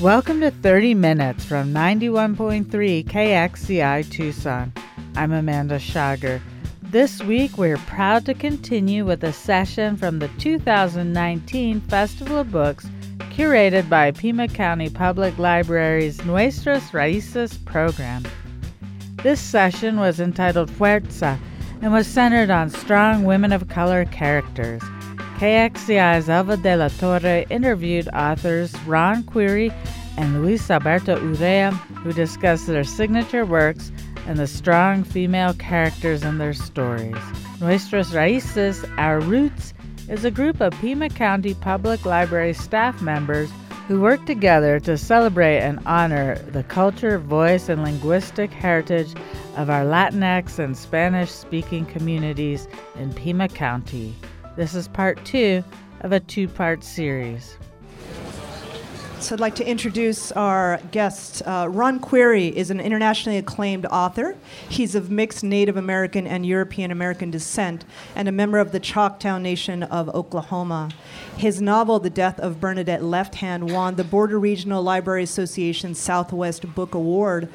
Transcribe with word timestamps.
Welcome 0.00 0.42
to 0.42 0.52
30 0.52 0.94
Minutes 0.94 1.44
from 1.44 1.74
91.3 1.74 3.04
KXCI 3.04 4.08
Tucson. 4.08 4.72
I'm 5.16 5.32
Amanda 5.32 5.80
Schager. 5.80 6.40
This 6.80 7.20
week, 7.20 7.58
we're 7.58 7.78
proud 7.78 8.24
to 8.26 8.34
continue 8.34 9.04
with 9.04 9.24
a 9.24 9.32
session 9.32 9.96
from 9.96 10.20
the 10.20 10.28
2019 10.38 11.80
Festival 11.80 12.38
of 12.38 12.52
Books 12.52 12.86
curated 13.32 13.88
by 13.88 14.12
Pima 14.12 14.46
County 14.46 14.88
Public 14.88 15.36
Library's 15.36 16.24
Nuestras 16.24 16.84
Raíces 16.92 17.58
program. 17.64 18.22
This 19.24 19.40
session 19.40 19.98
was 19.98 20.20
entitled 20.20 20.70
Fuerza 20.70 21.40
and 21.82 21.92
was 21.92 22.06
centered 22.06 22.50
on 22.50 22.70
strong 22.70 23.24
women 23.24 23.50
of 23.50 23.66
color 23.66 24.04
characters. 24.04 24.80
KXCI's 25.38 26.28
Elva 26.28 26.56
de 26.56 26.76
la 26.76 26.88
Torre 26.88 27.44
interviewed 27.48 28.08
authors 28.08 28.76
Ron 28.80 29.22
Querry 29.22 29.70
and 30.16 30.42
Luis 30.42 30.68
Alberto 30.68 31.16
Urrea, 31.16 31.70
who 32.02 32.12
discussed 32.12 32.66
their 32.66 32.82
signature 32.82 33.46
works 33.46 33.92
and 34.26 34.36
the 34.36 34.48
strong 34.48 35.04
female 35.04 35.54
characters 35.54 36.24
in 36.24 36.38
their 36.38 36.52
stories. 36.52 37.14
Nuestras 37.60 38.10
Raíces, 38.10 38.84
Our 38.98 39.20
Roots, 39.20 39.74
is 40.08 40.24
a 40.24 40.32
group 40.32 40.60
of 40.60 40.72
Pima 40.80 41.08
County 41.08 41.54
Public 41.54 42.04
Library 42.04 42.52
staff 42.52 43.00
members 43.00 43.48
who 43.86 44.00
work 44.00 44.26
together 44.26 44.80
to 44.80 44.98
celebrate 44.98 45.60
and 45.60 45.78
honor 45.86 46.34
the 46.50 46.64
culture, 46.64 47.16
voice, 47.16 47.68
and 47.68 47.84
linguistic 47.84 48.50
heritage 48.50 49.14
of 49.56 49.70
our 49.70 49.84
Latinx 49.84 50.58
and 50.58 50.76
Spanish 50.76 51.30
speaking 51.30 51.86
communities 51.86 52.66
in 52.96 53.14
Pima 53.14 53.46
County. 53.46 54.16
This 54.58 54.74
is 54.74 54.88
part 54.88 55.24
two 55.24 55.62
of 56.00 56.10
a 56.10 56.18
two 56.18 56.48
part 56.48 56.82
series. 56.82 57.56
So 59.20 59.34
I'd 59.34 59.40
like 59.40 59.56
to 59.56 59.66
introduce 59.68 60.30
our 60.30 60.80
guest. 60.92 61.42
Uh, 61.44 61.66
Ron 61.68 61.98
Querry 61.98 62.56
is 62.56 62.70
an 62.70 62.78
internationally 62.78 63.36
acclaimed 63.36 63.84
author. 63.86 64.36
He's 64.68 64.94
of 64.94 65.10
mixed 65.10 65.42
Native 65.42 65.76
American 65.76 66.24
and 66.24 66.46
European 66.46 66.92
American 66.92 67.32
descent 67.32 67.84
and 68.14 68.28
a 68.28 68.32
member 68.32 68.58
of 68.58 68.70
the 68.70 68.78
Choctaw 68.78 69.38
Nation 69.38 69.82
of 69.82 70.08
Oklahoma. 70.10 70.90
His 71.38 71.62
novel, 71.62 72.00
The 72.00 72.10
Death 72.10 72.40
of 72.40 72.60
Bernadette 72.60 73.02
Left 73.02 73.36
Hand, 73.36 73.70
won 73.72 73.94
the 73.94 74.02
Border 74.02 74.40
Regional 74.40 74.82
Library 74.82 75.22
Association 75.22 75.94
Southwest 75.94 76.74
Book 76.74 76.94
Award. 76.94 77.48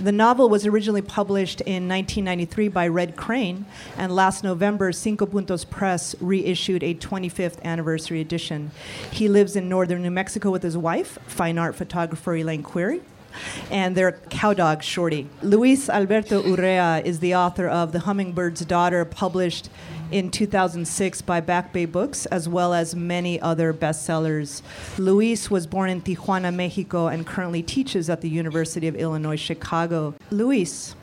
The 0.00 0.10
novel 0.10 0.48
was 0.48 0.66
originally 0.66 1.02
published 1.02 1.60
in 1.60 1.88
1993 1.88 2.66
by 2.66 2.88
Red 2.88 3.14
Crane, 3.14 3.64
and 3.96 4.12
last 4.14 4.42
November, 4.42 4.90
Cinco 4.90 5.24
Puntos 5.24 5.68
Press 5.68 6.16
reissued 6.20 6.82
a 6.82 6.94
25th 6.94 7.62
anniversary 7.62 8.20
edition. 8.20 8.72
He 9.12 9.28
lives 9.28 9.54
in 9.54 9.68
northern 9.68 10.02
New 10.02 10.10
Mexico 10.10 10.50
with 10.50 10.64
his 10.64 10.76
wife, 10.76 11.07
fine 11.08 11.58
art 11.58 11.74
photographer 11.74 12.34
Elaine 12.34 12.62
Querry 12.62 13.00
and 13.70 13.96
their 13.96 14.12
cow 14.30 14.52
dog 14.52 14.82
Shorty. 14.82 15.28
Luis 15.42 15.88
Alberto 15.88 16.42
Urrea 16.42 17.04
is 17.04 17.20
the 17.20 17.34
author 17.34 17.68
of 17.68 17.92
The 17.92 18.00
Hummingbird's 18.00 18.64
Daughter, 18.64 19.04
published 19.04 19.68
in 20.10 20.30
2006 20.30 21.22
by 21.22 21.40
Back 21.40 21.72
Bay 21.72 21.84
Books, 21.84 22.26
as 22.26 22.48
well 22.48 22.72
as 22.72 22.94
many 22.94 23.40
other 23.40 23.74
bestsellers. 23.74 24.62
Luis 24.98 25.50
was 25.50 25.66
born 25.66 25.90
in 25.90 26.00
Tijuana, 26.00 26.54
Mexico, 26.54 27.08
and 27.08 27.26
currently 27.26 27.62
teaches 27.62 28.08
at 28.08 28.20
the 28.20 28.28
University 28.28 28.88
of 28.88 28.96
Illinois 28.96 29.36
Chicago. 29.36 30.14
Luis, 30.30 30.94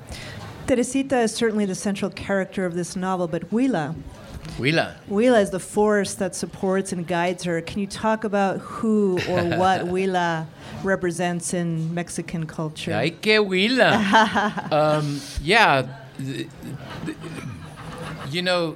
Teresita 0.67 1.19
is 1.19 1.33
certainly 1.33 1.65
the 1.65 1.75
central 1.75 2.09
character 2.09 2.65
of 2.65 2.73
this 2.73 2.95
novel, 2.95 3.27
but 3.27 3.51
Huila, 3.51 3.95
Huila. 4.57 4.95
Huila 5.09 5.41
is 5.41 5.49
the 5.49 5.59
force 5.59 6.13
that 6.15 6.35
supports 6.35 6.91
and 6.91 7.05
guides 7.05 7.43
her. 7.43 7.61
Can 7.61 7.79
you 7.79 7.87
talk 7.87 8.23
about 8.23 8.59
who 8.59 9.19
or 9.27 9.43
what 9.57 9.81
Huila 9.81 10.47
represents 10.83 11.53
in 11.53 11.93
Mexican 11.93 12.45
culture? 12.45 12.93
Ay, 12.93 13.09
que 13.09 13.43
Huila. 13.43 14.71
um, 14.71 15.19
yeah. 15.41 15.85
th- 16.17 16.47
th- 17.05 17.17
you 18.29 18.41
know, 18.41 18.75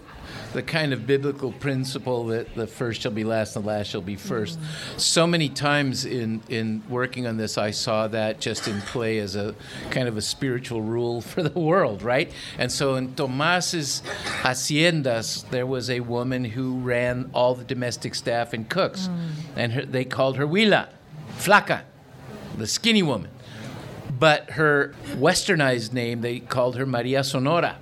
the 0.53 0.63
kind 0.63 0.93
of 0.93 1.05
biblical 1.05 1.51
principle 1.51 2.27
that 2.27 2.55
the 2.55 2.65
first 2.65 3.01
shall 3.01 3.11
be 3.11 3.23
last 3.23 3.55
and 3.55 3.63
the 3.63 3.69
last 3.69 3.87
shall 3.87 4.01
be 4.01 4.15
first. 4.15 4.57
So 4.97 5.27
many 5.27 5.49
times 5.49 6.05
in, 6.05 6.41
in 6.49 6.83
working 6.89 7.27
on 7.27 7.37
this, 7.37 7.57
I 7.57 7.71
saw 7.71 8.07
that 8.07 8.39
just 8.39 8.67
in 8.67 8.81
play 8.81 9.19
as 9.19 9.35
a 9.35 9.55
kind 9.91 10.07
of 10.07 10.17
a 10.17 10.21
spiritual 10.21 10.81
rule 10.81 11.21
for 11.29 11.43
the 11.43 11.59
world, 11.59 12.01
right? 12.01 12.31
And 12.57 12.71
so 12.71 12.95
in 12.95 13.13
Tomas's 13.15 14.01
haciendas, 14.41 15.47
there 15.49 15.67
was 15.67 15.89
a 15.89 15.99
woman 15.99 16.45
who 16.45 16.79
ran 16.79 17.29
all 17.33 17.55
the 17.55 17.63
domestic 17.63 18.15
staff 18.15 18.53
and 18.53 18.67
cooks, 18.67 19.07
mm. 19.07 19.29
and 19.55 19.73
her, 19.73 19.85
they 19.85 20.05
called 20.05 20.37
her 20.37 20.47
Huila, 20.47 20.89
flaca, 21.37 21.81
the 22.57 22.67
skinny 22.67 23.03
woman. 23.03 23.31
But 24.17 24.51
her 24.51 24.93
westernized 25.13 25.93
name, 25.93 26.21
they 26.21 26.39
called 26.39 26.75
her 26.75 26.85
Maria 26.85 27.23
Sonora. 27.23 27.77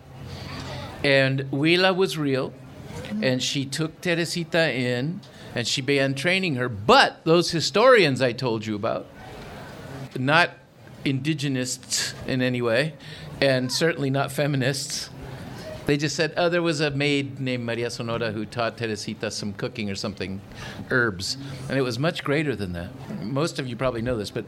And 1.08 1.50
Huila 1.52 1.96
was 1.96 2.18
real, 2.18 2.52
and 3.22 3.42
she 3.42 3.64
took 3.64 4.02
Teresita 4.02 4.74
in, 4.74 5.22
and 5.56 5.66
she 5.66 5.82
began 5.82 6.16
training 6.16 6.56
her. 6.56 6.68
But 6.68 7.24
those 7.24 7.50
historians 7.50 8.22
I 8.22 8.34
told 8.34 8.66
you 8.66 8.76
about, 8.76 9.06
not 10.18 10.50
indigenous 11.06 12.14
in 12.28 12.42
any 12.42 12.62
way, 12.62 12.94
and 13.40 13.72
certainly 13.72 14.10
not 14.10 14.34
feminists, 14.34 15.10
they 15.86 15.96
just 15.96 16.14
said, 16.14 16.34
oh, 16.36 16.50
there 16.50 16.62
was 16.62 16.82
a 16.82 16.92
maid 16.92 17.40
named 17.40 17.64
Maria 17.64 17.90
Sonora 17.90 18.34
who 18.34 18.46
taught 18.46 18.78
Teresita 18.78 19.32
some 19.32 19.54
cooking 19.54 19.90
or 19.90 19.96
something, 19.96 20.42
herbs. 20.90 21.38
And 21.70 21.78
it 21.78 21.84
was 21.84 21.98
much 21.98 22.26
greater 22.26 22.54
than 22.54 22.74
that. 22.74 22.90
Most 23.24 23.60
of 23.60 23.68
you 23.70 23.78
probably 23.78 24.02
know 24.02 24.18
this, 24.18 24.30
but 24.30 24.44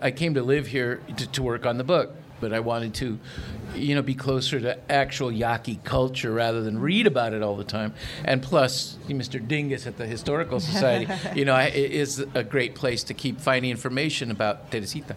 I 0.00 0.12
came 0.12 0.34
to 0.34 0.42
live 0.44 0.68
here 0.68 1.00
to, 1.16 1.26
to 1.26 1.42
work 1.42 1.66
on 1.66 1.78
the 1.78 1.84
book. 1.84 2.14
But 2.40 2.52
I 2.52 2.60
wanted 2.60 2.94
to, 2.94 3.18
you 3.74 3.94
know, 3.94 4.02
be 4.02 4.14
closer 4.14 4.60
to 4.60 4.92
actual 4.92 5.32
Yaqui 5.32 5.80
culture 5.84 6.32
rather 6.32 6.62
than 6.62 6.78
read 6.78 7.06
about 7.06 7.32
it 7.32 7.42
all 7.42 7.56
the 7.56 7.64
time. 7.64 7.94
And 8.24 8.42
plus, 8.42 8.98
Mr. 9.08 9.46
Dingus 9.46 9.86
at 9.86 9.96
the 9.96 10.06
Historical 10.06 10.60
Society, 10.60 11.12
you 11.34 11.44
know, 11.44 11.56
is 11.58 12.24
a 12.34 12.44
great 12.44 12.74
place 12.74 13.02
to 13.04 13.14
keep 13.14 13.40
finding 13.40 13.70
information 13.70 14.30
about 14.30 14.70
Teresita. 14.70 15.16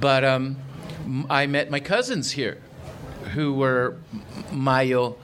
But 0.00 0.24
um, 0.24 0.56
I 1.30 1.46
met 1.46 1.70
my 1.70 1.80
cousins 1.80 2.32
here 2.32 2.58
who 3.34 3.54
were 3.54 3.96
Mayo, 4.52 5.16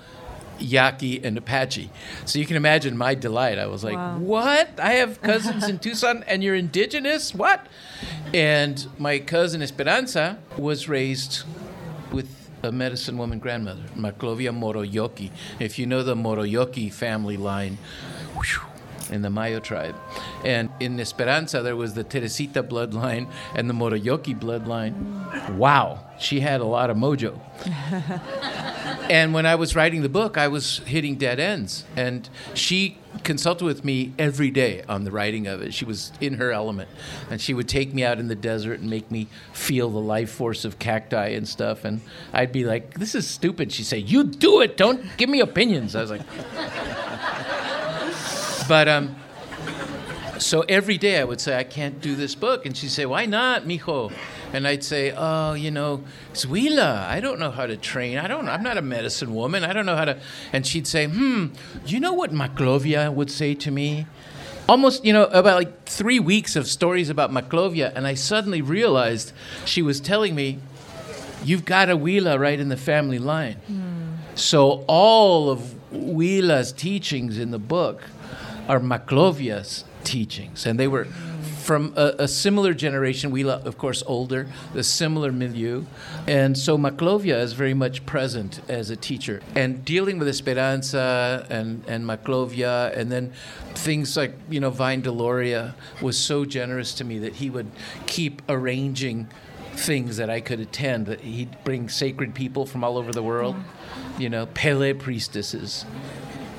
Yaqui, 0.58 1.22
and 1.24 1.36
Apache. 1.36 1.90
So 2.24 2.38
you 2.38 2.46
can 2.46 2.56
imagine 2.56 2.96
my 2.96 3.14
delight. 3.14 3.58
I 3.58 3.66
was 3.66 3.84
like, 3.84 3.96
Wow. 3.96 4.18
what? 4.18 4.68
I 4.80 4.92
have 4.94 5.20
cousins 5.30 5.68
in 5.68 5.78
Tucson 5.78 6.24
and 6.26 6.42
you're 6.42 6.54
indigenous? 6.54 7.34
What? 7.34 7.66
And 8.32 8.86
my 8.98 9.18
cousin 9.18 9.62
Esperanza 9.62 10.38
was 10.56 10.88
raised 10.88 11.42
with 12.12 12.50
a 12.62 12.72
medicine 12.72 13.18
woman 13.18 13.38
grandmother, 13.38 13.82
Maclovia 13.96 14.50
Moroyoki. 14.50 15.30
If 15.60 15.78
you 15.78 15.86
know 15.86 16.02
the 16.02 16.14
Moroyoki 16.14 16.92
family 16.92 17.36
line, 17.36 17.78
whew, 18.34 18.62
in 19.10 19.22
the 19.22 19.30
Mayo 19.30 19.60
tribe. 19.60 19.94
And 20.44 20.70
in 20.80 20.98
Esperanza, 21.00 21.62
there 21.62 21.76
was 21.76 21.94
the 21.94 22.04
Teresita 22.04 22.62
bloodline 22.62 23.30
and 23.54 23.68
the 23.68 23.74
Moroyoki 23.74 24.38
bloodline. 24.38 25.56
Wow, 25.56 26.00
she 26.18 26.40
had 26.40 26.60
a 26.60 26.64
lot 26.64 26.90
of 26.90 26.96
mojo. 26.96 27.38
and 29.10 29.34
when 29.34 29.46
I 29.46 29.54
was 29.54 29.74
writing 29.74 30.02
the 30.02 30.08
book, 30.08 30.38
I 30.38 30.48
was 30.48 30.78
hitting 30.78 31.16
dead 31.16 31.40
ends. 31.40 31.84
And 31.96 32.28
she 32.54 32.98
consulted 33.22 33.64
with 33.64 33.84
me 33.84 34.12
every 34.18 34.50
day 34.50 34.82
on 34.88 35.04
the 35.04 35.10
writing 35.10 35.46
of 35.46 35.62
it. 35.62 35.72
She 35.72 35.84
was 35.84 36.12
in 36.20 36.34
her 36.34 36.52
element. 36.52 36.88
And 37.30 37.40
she 37.40 37.54
would 37.54 37.68
take 37.68 37.94
me 37.94 38.04
out 38.04 38.18
in 38.18 38.28
the 38.28 38.34
desert 38.34 38.80
and 38.80 38.90
make 38.90 39.10
me 39.10 39.28
feel 39.52 39.90
the 39.90 40.00
life 40.00 40.30
force 40.30 40.64
of 40.64 40.78
cacti 40.78 41.28
and 41.28 41.46
stuff. 41.46 41.84
And 41.84 42.00
I'd 42.32 42.52
be 42.52 42.64
like, 42.64 42.98
this 42.98 43.14
is 43.14 43.26
stupid. 43.28 43.72
She'd 43.72 43.84
say, 43.84 43.98
you 43.98 44.24
do 44.24 44.60
it. 44.60 44.76
Don't 44.76 45.04
give 45.16 45.28
me 45.28 45.40
opinions. 45.40 45.94
I 45.94 46.00
was 46.00 46.10
like, 46.10 46.22
but 48.68 48.88
um, 48.88 49.16
so 50.38 50.62
every 50.62 50.98
day 50.98 51.20
I 51.20 51.24
would 51.24 51.40
say, 51.40 51.56
I 51.56 51.64
can't 51.64 52.00
do 52.00 52.14
this 52.14 52.34
book. 52.34 52.66
And 52.66 52.76
she'd 52.76 52.90
say, 52.90 53.06
Why 53.06 53.26
not, 53.26 53.62
mijo? 53.62 54.12
And 54.52 54.66
I'd 54.66 54.84
say, 54.84 55.12
Oh, 55.16 55.54
you 55.54 55.70
know, 55.70 56.04
it's 56.30 56.44
Huila. 56.44 57.06
I 57.06 57.20
don't 57.20 57.38
know 57.38 57.50
how 57.50 57.66
to 57.66 57.76
train. 57.76 58.18
I 58.18 58.26
don't 58.26 58.48
I'm 58.48 58.62
not 58.62 58.76
a 58.76 58.82
medicine 58.82 59.34
woman. 59.34 59.64
I 59.64 59.72
don't 59.72 59.86
know 59.86 59.96
how 59.96 60.04
to. 60.04 60.18
And 60.52 60.66
she'd 60.66 60.86
say, 60.86 61.06
Hmm, 61.06 61.48
you 61.86 62.00
know 62.00 62.12
what 62.12 62.32
Maclovia 62.32 63.12
would 63.12 63.30
say 63.30 63.54
to 63.54 63.70
me? 63.70 64.06
Almost, 64.68 65.04
you 65.04 65.12
know, 65.12 65.24
about 65.24 65.56
like 65.56 65.84
three 65.84 66.20
weeks 66.20 66.56
of 66.56 66.66
stories 66.66 67.10
about 67.10 67.30
Maclovia. 67.30 67.92
And 67.94 68.06
I 68.06 68.14
suddenly 68.14 68.62
realized 68.62 69.32
she 69.64 69.82
was 69.82 70.00
telling 70.00 70.34
me, 70.34 70.58
You've 71.44 71.64
got 71.64 71.90
a 71.90 71.96
Huila 71.96 72.38
right 72.38 72.58
in 72.58 72.70
the 72.70 72.76
family 72.76 73.18
line. 73.18 73.56
So 74.34 74.84
all 74.88 75.50
of 75.50 75.74
Huila's 75.92 76.72
teachings 76.72 77.38
in 77.38 77.50
the 77.50 77.58
book 77.58 78.02
are 78.68 78.80
Maclovia's 78.80 79.84
teachings, 80.04 80.66
and 80.66 80.78
they 80.78 80.88
were 80.88 81.06
from 81.64 81.94
a, 81.96 82.14
a 82.18 82.28
similar 82.28 82.74
generation. 82.74 83.30
We, 83.30 83.48
of 83.48 83.78
course, 83.78 84.02
older, 84.06 84.46
the 84.74 84.84
similar 84.84 85.32
milieu. 85.32 85.84
And 86.26 86.58
so 86.58 86.76
Maclovia 86.76 87.40
is 87.40 87.54
very 87.54 87.72
much 87.72 88.04
present 88.04 88.60
as 88.68 88.90
a 88.90 88.96
teacher. 88.96 89.40
And 89.54 89.82
dealing 89.82 90.18
with 90.18 90.28
Esperanza 90.28 91.46
and, 91.48 91.82
and 91.88 92.04
Maclovia, 92.04 92.94
and 92.94 93.10
then 93.10 93.32
things 93.74 94.14
like, 94.14 94.34
you 94.50 94.60
know, 94.60 94.68
Vine 94.68 95.02
Deloria 95.02 95.74
was 96.02 96.18
so 96.18 96.44
generous 96.44 96.92
to 96.94 97.04
me 97.04 97.18
that 97.20 97.36
he 97.36 97.48
would 97.48 97.70
keep 98.06 98.42
arranging 98.46 99.28
things 99.72 100.18
that 100.18 100.28
I 100.28 100.40
could 100.40 100.60
attend. 100.60 101.06
That 101.06 101.20
he'd 101.20 101.56
bring 101.64 101.88
sacred 101.88 102.34
people 102.34 102.66
from 102.66 102.84
all 102.84 102.98
over 102.98 103.10
the 103.10 103.22
world, 103.22 103.56
you 104.18 104.28
know, 104.28 104.44
Pele 104.46 104.92
priestesses. 104.92 105.86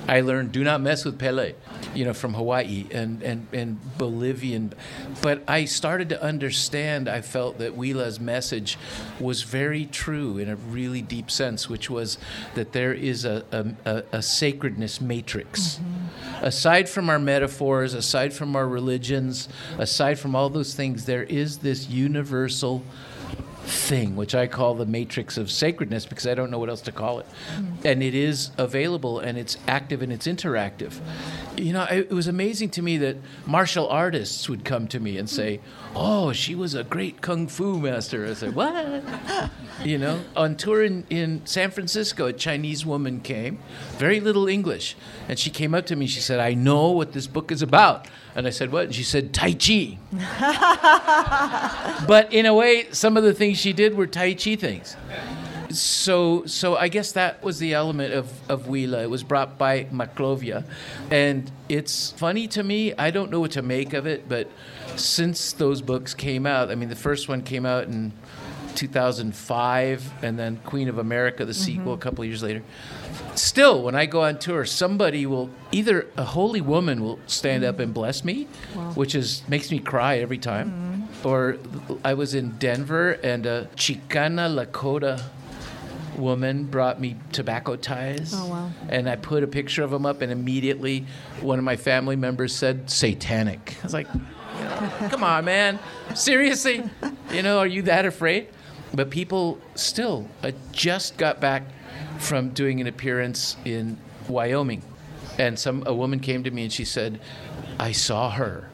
I 0.07 0.21
learned 0.21 0.51
do 0.51 0.63
not 0.63 0.81
mess 0.81 1.05
with 1.05 1.17
Pele, 1.17 1.53
you 1.95 2.05
know, 2.05 2.13
from 2.13 2.33
Hawaii 2.33 2.85
and, 2.91 3.23
and, 3.23 3.47
and 3.53 3.97
Bolivian. 3.97 4.73
But 5.21 5.43
I 5.47 5.65
started 5.65 6.09
to 6.09 6.21
understand, 6.21 7.07
I 7.07 7.21
felt 7.21 7.57
that 7.59 7.73
Huila's 7.73 8.19
message 8.19 8.77
was 9.19 9.43
very 9.43 9.85
true 9.85 10.37
in 10.37 10.49
a 10.49 10.55
really 10.55 11.01
deep 11.01 11.31
sense, 11.31 11.69
which 11.69 11.89
was 11.89 12.17
that 12.53 12.73
there 12.73 12.93
is 12.93 13.25
a, 13.25 13.43
a, 13.51 13.89
a, 13.89 14.03
a 14.17 14.21
sacredness 14.21 14.99
matrix. 14.99 15.75
Mm-hmm. 15.75 16.45
Aside 16.45 16.89
from 16.89 17.09
our 17.09 17.19
metaphors, 17.19 17.93
aside 17.93 18.33
from 18.33 18.55
our 18.55 18.67
religions, 18.67 19.47
aside 19.77 20.19
from 20.19 20.35
all 20.35 20.49
those 20.49 20.75
things, 20.75 21.05
there 21.05 21.23
is 21.23 21.59
this 21.59 21.89
universal 21.89 22.83
thing, 23.65 24.15
which 24.15 24.35
I 24.35 24.47
call 24.47 24.75
the 24.75 24.85
matrix 24.85 25.37
of 25.37 25.51
sacredness 25.51 26.05
because 26.05 26.27
I 26.27 26.35
don't 26.35 26.51
know 26.51 26.59
what 26.59 26.69
else 26.69 26.81
to 26.81 26.91
call 26.91 27.19
it. 27.19 27.25
Mm-hmm. 27.55 27.87
And 27.87 28.03
it 28.03 28.15
is 28.15 28.51
available 28.57 29.19
and 29.19 29.37
it's 29.37 29.57
active 29.67 30.01
and 30.01 30.11
it's 30.11 30.27
interactive. 30.27 30.99
You 31.57 31.73
know, 31.73 31.83
it, 31.83 32.07
it 32.09 32.13
was 32.13 32.27
amazing 32.27 32.69
to 32.71 32.81
me 32.81 32.97
that 32.97 33.17
martial 33.45 33.87
artists 33.87 34.47
would 34.49 34.63
come 34.63 34.87
to 34.89 34.99
me 34.99 35.17
and 35.17 35.29
say, 35.29 35.57
mm-hmm. 35.57 35.85
Oh, 35.97 36.33
she 36.33 36.55
was 36.55 36.73
a 36.73 36.83
great 36.83 37.21
kung 37.21 37.47
fu 37.47 37.79
master. 37.79 38.25
I 38.25 38.33
said, 38.33 38.53
What? 38.53 39.01
you 39.85 39.97
know, 39.97 40.19
on 40.35 40.57
tour 40.57 40.83
in, 40.83 41.05
in 41.09 41.45
San 41.45 41.71
Francisco, 41.71 42.25
a 42.25 42.33
Chinese 42.33 42.85
woman 42.85 43.21
came, 43.21 43.59
very 43.97 44.19
little 44.19 44.49
English. 44.49 44.97
And 45.29 45.39
she 45.39 45.49
came 45.49 45.73
up 45.73 45.85
to 45.85 45.95
me, 45.95 46.05
she 46.05 46.19
said, 46.19 46.41
I 46.41 46.53
know 46.53 46.91
what 46.91 47.13
this 47.13 47.27
book 47.27 47.49
is 47.49 47.61
about. 47.61 48.07
And 48.35 48.45
I 48.45 48.49
said, 48.49 48.73
What? 48.73 48.85
And 48.85 48.95
she 48.95 49.03
said, 49.03 49.33
Tai 49.33 49.53
Chi. 49.53 49.97
but 52.07 52.33
in 52.33 52.45
a 52.45 52.53
way, 52.53 52.87
some 52.91 53.15
of 53.15 53.23
the 53.23 53.33
things 53.33 53.54
she 53.55 53.73
did 53.73 53.95
were 53.95 54.07
Tai 54.07 54.33
Chi 54.35 54.55
things. 54.55 54.95
So, 55.69 56.45
so 56.45 56.77
I 56.77 56.87
guess 56.87 57.11
that 57.13 57.43
was 57.43 57.59
the 57.59 57.73
element 57.73 58.13
of, 58.13 58.31
of 58.49 58.63
Huila. 58.63 59.03
It 59.03 59.09
was 59.09 59.23
brought 59.23 59.57
by 59.57 59.85
Maclovia. 59.85 60.63
And 61.09 61.51
it's 61.67 62.11
funny 62.11 62.47
to 62.49 62.63
me, 62.63 62.93
I 62.93 63.11
don't 63.11 63.31
know 63.31 63.39
what 63.39 63.51
to 63.51 63.61
make 63.61 63.93
of 63.93 64.05
it, 64.05 64.29
but 64.29 64.49
since 64.95 65.53
those 65.53 65.81
books 65.81 66.13
came 66.13 66.45
out, 66.45 66.71
I 66.71 66.75
mean, 66.75 66.89
the 66.89 66.95
first 66.95 67.27
one 67.27 67.41
came 67.41 67.65
out 67.65 67.85
in 67.85 68.13
2005, 68.75 70.13
and 70.21 70.37
then 70.37 70.57
Queen 70.57 70.87
of 70.87 70.97
America, 70.97 71.45
the 71.45 71.51
mm-hmm. 71.51 71.61
sequel, 71.61 71.93
a 71.93 71.97
couple 71.97 72.23
years 72.25 72.43
later. 72.43 72.61
Still, 73.35 73.83
when 73.83 73.95
I 73.95 74.05
go 74.05 74.21
on 74.21 74.37
tour, 74.37 74.65
somebody 74.65 75.25
will 75.25 75.49
either 75.71 76.07
a 76.17 76.23
holy 76.23 76.61
woman 76.61 77.01
will 77.01 77.19
stand 77.27 77.63
up 77.63 77.79
and 77.79 77.93
bless 77.93 78.23
me, 78.23 78.45
which 78.95 79.15
is 79.15 79.43
makes 79.47 79.71
me 79.71 79.79
cry 79.79 80.19
every 80.19 80.37
time. 80.37 80.69
Mm-hmm. 80.69 81.04
Or 81.23 81.57
I 82.03 82.13
was 82.13 82.35
in 82.35 82.51
Denver, 82.57 83.13
and 83.13 83.45
a 83.45 83.67
Chicana 83.75 84.47
Lakota 84.53 85.21
woman 86.17 86.65
brought 86.65 86.99
me 86.99 87.15
tobacco 87.31 87.75
ties. 87.75 88.33
Oh, 88.35 88.47
wow. 88.47 88.71
And 88.89 89.09
I 89.09 89.15
put 89.15 89.43
a 89.43 89.47
picture 89.47 89.83
of 89.83 89.91
them 89.91 90.05
up, 90.05 90.21
and 90.21 90.31
immediately 90.31 91.05
one 91.41 91.59
of 91.59 91.65
my 91.65 91.75
family 91.75 92.15
members 92.15 92.55
said 92.55 92.89
satanic. 92.89 93.75
I 93.81 93.83
was 93.83 93.93
like, 93.93 94.07
come 95.09 95.23
on, 95.23 95.45
man. 95.45 95.79
Seriously? 96.13 96.83
You 97.31 97.43
know, 97.43 97.59
are 97.59 97.67
you 97.67 97.81
that 97.83 98.05
afraid? 98.05 98.47
But 98.93 99.09
people 99.09 99.59
still, 99.75 100.27
I 100.43 100.53
just 100.71 101.17
got 101.17 101.41
back 101.41 101.63
from 102.19 102.49
doing 102.49 102.79
an 102.79 102.87
appearance 102.87 103.57
in 103.65 103.97
Wyoming. 104.27 104.81
And 105.37 105.59
some 105.59 105.83
a 105.85 105.93
woman 105.93 106.19
came 106.19 106.43
to 106.43 106.51
me 106.51 106.63
and 106.63 106.71
she 106.71 106.85
said, 106.85 107.19
I 107.79 107.91
saw 107.91 108.31
her. 108.31 108.69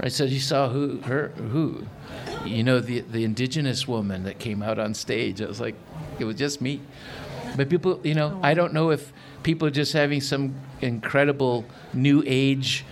I 0.00 0.08
said, 0.08 0.30
You 0.30 0.40
saw 0.40 0.68
who 0.68 0.98
her 1.02 1.28
who? 1.36 1.86
You 2.44 2.64
know, 2.64 2.80
the 2.80 3.00
the 3.00 3.24
indigenous 3.24 3.86
woman 3.86 4.24
that 4.24 4.38
came 4.38 4.62
out 4.62 4.78
on 4.78 4.94
stage. 4.94 5.40
I 5.42 5.46
was 5.46 5.60
like, 5.60 5.74
it 6.18 6.24
was 6.24 6.36
just 6.36 6.60
me. 6.60 6.80
But 7.56 7.68
people, 7.68 8.00
you 8.02 8.14
know, 8.14 8.38
I 8.42 8.54
don't 8.54 8.72
know 8.72 8.90
if 8.90 9.12
people 9.42 9.68
are 9.68 9.72
just 9.72 9.92
having 9.92 10.20
some 10.20 10.54
incredible 10.80 11.64
new 11.92 12.22
age 12.26 12.84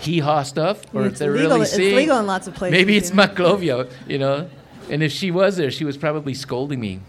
hee 0.00 0.18
haw 0.18 0.42
stuff, 0.42 0.82
or 0.94 1.02
mm, 1.02 1.06
It's 1.06 1.12
if 1.14 1.18
they're 1.20 1.32
legal- 1.32 1.50
really 1.50 1.62
it's 1.62 1.72
seeing. 1.72 1.96
legal 1.96 2.18
in 2.18 2.26
lots 2.26 2.46
of 2.46 2.54
places, 2.54 2.72
Maybe 2.78 2.96
it's. 2.96 3.10
Maclovia, 3.10 3.88
you 4.08 4.18
know. 4.18 4.48
And 4.90 5.02
if 5.02 5.12
she 5.12 5.30
was 5.30 5.56
there, 5.56 5.70
she 5.70 5.84
was 5.84 5.96
probably 5.96 6.34
scolding 6.34 6.80
me. 6.80 7.00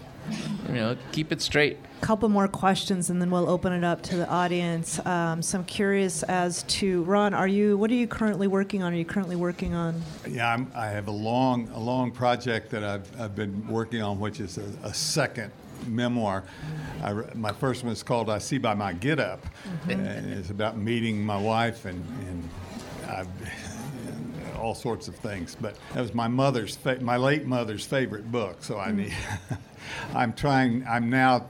You 0.73 0.81
know, 0.81 0.97
keep 1.11 1.31
it 1.31 1.41
straight. 1.41 1.77
couple 2.01 2.27
more 2.29 2.47
questions 2.47 3.09
and 3.09 3.21
then 3.21 3.29
we'll 3.31 3.49
open 3.49 3.71
it 3.73 3.83
up 3.83 4.01
to 4.03 4.17
the 4.17 4.27
audience. 4.29 4.99
Um, 5.05 5.41
so 5.41 5.59
I'm 5.59 5.65
curious 5.65 6.21
as 6.23 6.63
to 6.63 7.03
Ron, 7.03 7.33
are 7.33 7.47
you 7.47 7.77
what 7.77 7.89
are 7.91 7.95
you 7.95 8.07
currently 8.07 8.47
working 8.47 8.83
on? 8.83 8.93
Are 8.93 8.97
you 8.97 9.05
currently 9.05 9.35
working 9.37 9.73
on? 9.73 10.01
Yeah, 10.27 10.51
I'm, 10.53 10.71
I 10.75 10.87
have 10.87 11.07
a 11.07 11.11
long, 11.11 11.69
a 11.73 11.79
long 11.79 12.11
project 12.11 12.71
that 12.71 12.83
I've, 12.83 13.21
I've 13.21 13.35
been 13.35 13.67
working 13.67 14.01
on, 14.01 14.19
which 14.19 14.39
is 14.39 14.57
a, 14.57 14.65
a 14.87 14.93
second 14.93 15.51
memoir. 15.87 16.43
I, 17.03 17.13
my 17.35 17.51
first 17.51 17.83
one 17.83 17.93
is 17.93 18.03
called 18.03 18.29
"I 18.29 18.37
See 18.39 18.57
by 18.57 18.73
My 18.73 18.93
Get 18.93 19.19
Up," 19.19 19.45
and 19.89 20.05
it's 20.33 20.49
about 20.49 20.77
meeting 20.77 21.23
my 21.25 21.37
wife 21.37 21.85
and 21.85 22.03
and 22.27 22.49
I've, 23.09 23.27
all 24.59 24.75
sorts 24.75 25.07
of 25.09 25.15
things. 25.15 25.55
But 25.59 25.77
that 25.93 26.01
was 26.01 26.13
my 26.13 26.27
mother's, 26.29 26.75
fa- 26.75 26.99
my 27.01 27.17
late 27.17 27.45
mother's 27.45 27.85
favorite 27.85 28.31
book. 28.31 28.63
So 28.63 28.79
I 28.79 28.91
need, 28.91 29.13
I'm 30.13 30.33
trying. 30.33 30.85
I'm 30.87 31.09
now 31.09 31.47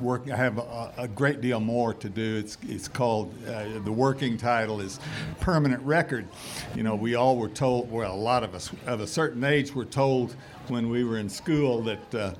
work. 0.00 0.30
I 0.30 0.36
have 0.36 0.58
a, 0.58 0.92
a 0.98 1.08
great 1.08 1.40
deal 1.40 1.60
more 1.60 1.94
to 1.94 2.08
do. 2.08 2.36
It's 2.36 2.58
it's 2.68 2.88
called 2.88 3.34
uh, 3.46 3.78
the 3.84 3.92
working 3.92 4.36
title 4.36 4.80
is 4.80 5.00
permanent 5.40 5.82
record. 5.82 6.26
You 6.74 6.82
know, 6.82 6.94
we 6.94 7.14
all 7.14 7.36
were 7.36 7.48
told. 7.48 7.90
Well, 7.90 8.12
a 8.12 8.16
lot 8.16 8.44
of 8.44 8.54
us 8.54 8.70
of 8.86 9.00
a 9.00 9.06
certain 9.06 9.44
age 9.44 9.74
were 9.74 9.84
told 9.84 10.34
when 10.68 10.88
we 10.88 11.04
were 11.04 11.18
in 11.18 11.28
school 11.28 11.82
that 11.82 12.14
uh, 12.14 12.34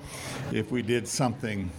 if 0.53 0.71
we 0.71 0.83
did 0.83 1.07
something. 1.09 1.71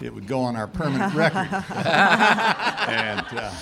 It 0.00 0.12
would 0.12 0.26
go 0.26 0.40
on 0.40 0.56
our 0.56 0.66
permanent 0.66 1.14
record, 1.16 1.46
and 1.46 3.24
uh, 3.38 3.52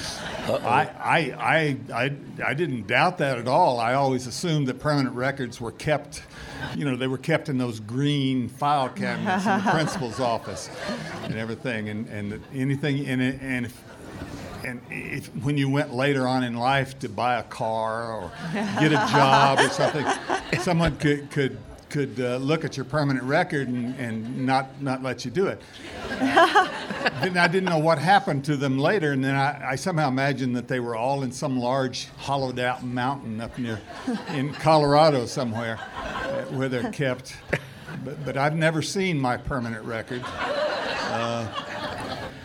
I, 0.65 0.89
I, 0.99 1.19
I, 1.39 1.77
I, 1.93 2.13
I 2.47 2.55
didn't 2.55 2.87
doubt 2.87 3.19
that 3.19 3.37
at 3.37 3.47
all. 3.47 3.79
I 3.79 3.93
always 3.93 4.27
assumed 4.27 4.67
that 4.69 4.81
permanent 4.81 5.15
records 5.15 5.61
were 5.61 5.73
kept, 5.73 6.23
you 6.77 6.85
know, 6.85 6.97
they 6.97 7.07
were 7.07 7.19
kept 7.19 7.49
in 7.49 7.59
those 7.59 7.81
green 7.81 8.49
file 8.49 8.89
cabinets 8.89 9.47
in 9.47 9.65
the 9.65 9.71
principal's 9.75 10.21
office 10.21 10.71
and 11.25 11.35
everything. 11.35 11.89
And, 11.89 12.09
and 12.09 12.43
anything, 12.55 13.07
and, 13.07 13.21
it- 13.23 13.41
and 13.41 13.67
if, 13.67 13.85
and 14.65 14.81
if, 14.91 15.27
when 15.43 15.57
you 15.57 15.71
went 15.71 15.95
later 15.95 16.27
on 16.29 16.45
in 16.45 16.55
life 16.55 16.99
to 17.01 17.09
buy 17.09 17.39
a 17.39 17.43
car 17.45 18.13
or 18.13 18.33
get 18.53 18.93
a 18.93 19.07
job 19.11 19.59
or 19.59 19.69
something, 19.71 20.07
someone 20.61 20.97
could, 20.99 21.31
could, 21.31 21.57
could 21.89 22.21
uh, 22.21 22.37
look 22.37 22.65
at 22.65 22.77
your 22.77 22.85
permanent 22.85 23.25
record 23.25 23.67
and, 23.69 23.95
and 23.97 24.47
not, 24.47 24.81
not 24.81 25.03
let 25.03 25.25
you 25.25 25.31
do 25.31 25.47
it. 25.49 25.61
then 26.21 27.37
I 27.37 27.49
didn't 27.49 27.65
know 27.65 27.79
what 27.79 27.99
happened 27.99 28.45
to 28.45 28.57
them 28.57 28.79
later, 28.79 29.13
and 29.13 29.25
then 29.25 29.35
I, 29.35 29.71
I 29.71 29.75
somehow 29.77 30.09
imagined 30.09 30.55
that 30.57 30.69
they 30.69 30.79
were 30.79 30.95
all 30.95 31.23
in 31.23 31.33
some 31.33 31.59
large 31.59 32.09
hollowed 32.19 32.59
out 32.61 32.85
mountain 32.85 33.41
up 33.41 33.59
near 33.59 33.81
in 34.29 34.53
Colorado 34.53 35.27
somewhere 35.27 35.81
where 36.53 36.69
they're 36.69 36.91
kept. 36.93 37.37
But, 38.05 38.25
but 38.25 38.37
I've 38.37 38.57
never 38.57 38.83
seen 38.83 39.19
my 39.19 39.37
permanent 39.37 39.85
record. 39.85 40.23
Uh, 40.25 41.47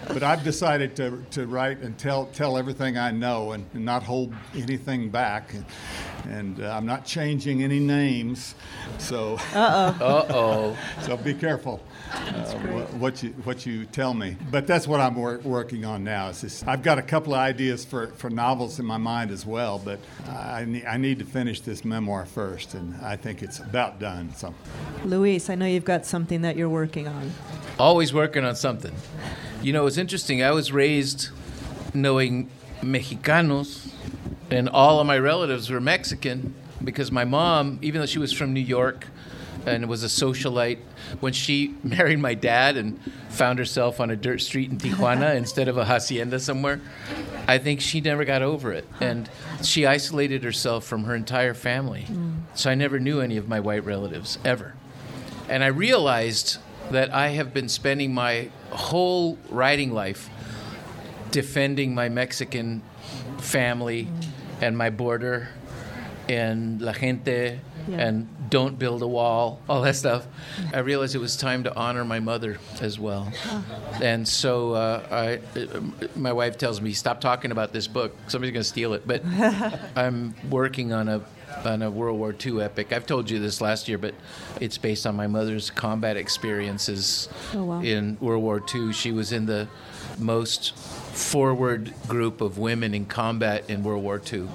but 0.08 0.24
I've 0.24 0.44
decided 0.44 0.96
to, 0.98 1.24
to 1.32 1.48
write 1.48 1.80
and 1.80 1.98
tell, 1.98 2.28
tell 2.28 2.58
everything 2.58 2.98
I 2.98 3.12
know 3.12 3.52
and, 3.52 3.66
and 3.74 3.86
not 3.86 4.04
hold 4.04 4.34
anything 4.56 5.10
back. 5.10 5.54
And, 5.54 5.66
and 6.26 6.64
uh, 6.64 6.76
I'm 6.76 6.86
not 6.86 7.06
changing 7.06 7.64
any 7.64 7.80
names. 7.80 8.56
So, 8.98 9.38
Uh 9.54 9.94
oh. 10.00 10.78
so 11.02 11.18
be 11.18 11.34
careful 11.34 11.82
uh, 12.12 12.54
what 12.98 13.24
you 13.24 13.30
what 13.44 13.66
you 13.66 13.86
tell 13.86 14.14
me. 14.14 14.38
But 14.52 14.68
that's 14.68 14.88
what 14.88 15.00
I'm 15.00 15.16
wor- 15.16 15.40
working 15.40 15.86
on 15.86 16.04
now. 16.04 16.30
Is 16.30 16.42
this, 16.42 16.64
I've 16.68 16.84
got 16.84 16.98
a 16.98 17.02
couple 17.02 17.34
of 17.34 17.40
ideas 17.40 17.86
for, 17.86 18.08
for 18.08 18.30
novels 18.30 18.80
in 18.80 18.86
my 18.86 18.98
mind 18.98 19.32
as 19.32 19.46
well, 19.46 19.80
but 19.84 20.00
I, 20.28 20.66
ne- 20.66 20.86
I 20.86 20.98
need 20.98 21.20
to 21.20 21.26
finish 21.26 21.62
this 21.62 21.84
memoir 21.84 22.26
first, 22.26 22.74
and 22.74 22.96
I 23.04 23.16
think 23.16 23.44
it's 23.44 23.60
about 23.60 24.00
done. 24.00 24.34
So. 24.36 24.54
Luis, 25.04 25.50
I 25.50 25.56
know 25.56 25.66
you've 25.66 25.86
got 25.86 26.06
something 26.06 26.42
that 26.42 26.56
you're 26.56 26.70
working 26.70 27.08
on. 27.08 27.32
Always 27.80 28.14
working 28.14 28.44
on 28.46 28.56
something. 28.56 28.94
You 29.62 29.74
know, 29.74 29.86
it's 29.88 29.98
interesting. 29.98 30.44
I 30.44 30.52
was 30.52 30.72
raised 30.72 31.30
knowing 31.94 32.50
Mexicanos, 32.82 33.92
and 34.52 34.70
all 34.70 35.00
of 35.00 35.08
my 35.08 35.18
relatives 35.18 35.70
were 35.70 35.82
Mexican 35.82 36.54
because 36.84 37.12
my 37.12 37.26
mom, 37.26 37.80
even 37.82 38.00
though 38.00 38.06
she 38.06 38.20
was 38.20 38.32
from 38.32 38.54
New 38.54 38.60
York, 38.60 39.08
and 39.66 39.88
was 39.88 40.04
a 40.04 40.08
socialite. 40.08 40.80
When 41.20 41.34
she 41.34 41.76
married 41.84 42.20
my 42.20 42.34
dad 42.34 42.78
and 42.78 43.00
found 43.30 43.60
herself 43.60 44.00
on 44.00 44.10
a 44.10 44.16
dirt 44.16 44.42
street 44.42 44.72
in 44.72 44.78
Tijuana 44.78 45.36
instead 45.38 45.68
of 45.68 45.78
a 45.78 45.86
hacienda 45.86 46.40
somewhere, 46.40 46.82
I 47.48 47.58
think 47.58 47.82
she 47.82 48.02
never 48.02 48.26
got 48.26 48.42
over 48.42 48.72
it. 48.72 48.88
And 49.00 49.30
she 49.64 49.86
isolated 49.86 50.44
herself 50.44 50.86
from 50.86 51.04
her 51.06 51.16
entire 51.16 51.54
family. 51.54 52.04
Hmm. 52.04 52.34
So 52.54 52.70
I 52.70 52.76
never 52.76 53.00
knew 53.00 53.20
any 53.20 53.38
of 53.38 53.48
my 53.48 53.60
white 53.60 53.86
relatives, 53.86 54.38
ever. 54.44 54.74
And 55.50 55.64
I 55.64 55.68
realized 55.68 56.58
that 56.92 57.14
I 57.14 57.30
have 57.30 57.54
been 57.54 57.70
spending 57.70 58.14
my 58.14 58.50
whole 58.70 59.38
writing 59.50 59.92
life 59.92 60.30
defending 61.32 61.94
my 61.94 62.10
Mexican 62.10 62.82
family 63.40 64.04
hmm. 64.04 64.64
and 64.64 64.78
my 64.78 64.90
border 64.90 65.50
and 66.28 66.82
la 66.82 66.94
gente 66.94 67.60
Yeah. 67.88 67.98
and 68.08 68.28
don't 68.50 68.80
build 68.80 69.02
a 69.02 69.08
wall, 69.08 69.60
all 69.70 69.82
that 69.84 69.96
stuff. 69.96 70.26
I 70.74 70.80
realized 70.80 71.14
it 71.16 71.20
was 71.20 71.36
time 71.38 71.64
to 71.66 71.76
honor 71.76 72.04
my 72.06 72.20
mother 72.20 72.58
as 72.82 72.98
well. 73.00 73.32
And 74.02 74.28
so 74.28 74.74
uh, 74.74 75.40
I, 75.56 75.60
uh, 75.60 75.82
my 76.16 76.34
wife 76.34 76.58
tells 76.58 76.82
me, 76.82 76.94
stop 76.94 77.22
talking 77.22 77.52
about 77.52 77.74
this 77.74 77.88
book. 77.88 78.16
Somebody's 78.28 78.54
going 78.54 78.64
to 78.64 78.70
steal 78.70 78.94
it. 78.94 79.08
But 79.08 79.24
I'm 79.96 80.34
working 80.50 80.94
on 80.94 81.08
a 81.10 81.22
on 81.64 81.82
a 81.82 81.90
World 81.90 82.20
War 82.20 82.36
II 82.46 82.62
epic. 82.62 82.92
I've 82.92 83.06
told 83.06 83.30
you 83.30 83.40
this 83.40 83.62
last 83.62 83.88
year, 83.88 83.98
but 83.98 84.14
it's 84.60 84.78
based 84.78 85.08
on 85.08 85.16
my 85.16 85.28
mother's 85.28 85.70
combat 85.72 86.18
experiences 86.18 87.30
Oh, 87.54 87.64
wow. 87.64 87.82
in 87.82 88.18
World 88.20 88.44
War 88.44 88.62
II. 88.74 88.92
She 88.94 89.12
was 89.14 89.32
in 89.32 89.46
the 89.46 89.68
most 90.20 90.76
forward 90.78 91.94
group 92.08 92.42
of 92.42 92.58
women 92.58 92.94
in 92.94 93.06
combat 93.06 93.70
in 93.70 93.84
World 93.84 94.04
War 94.04 94.22
II. 94.32 94.48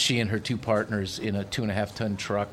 She 0.00 0.18
and 0.18 0.30
her 0.30 0.38
two 0.38 0.56
partners 0.56 1.18
in 1.18 1.36
a 1.36 1.44
two 1.44 1.62
and 1.62 1.70
a 1.70 1.74
half 1.74 1.94
ton 1.94 2.16
truck. 2.16 2.48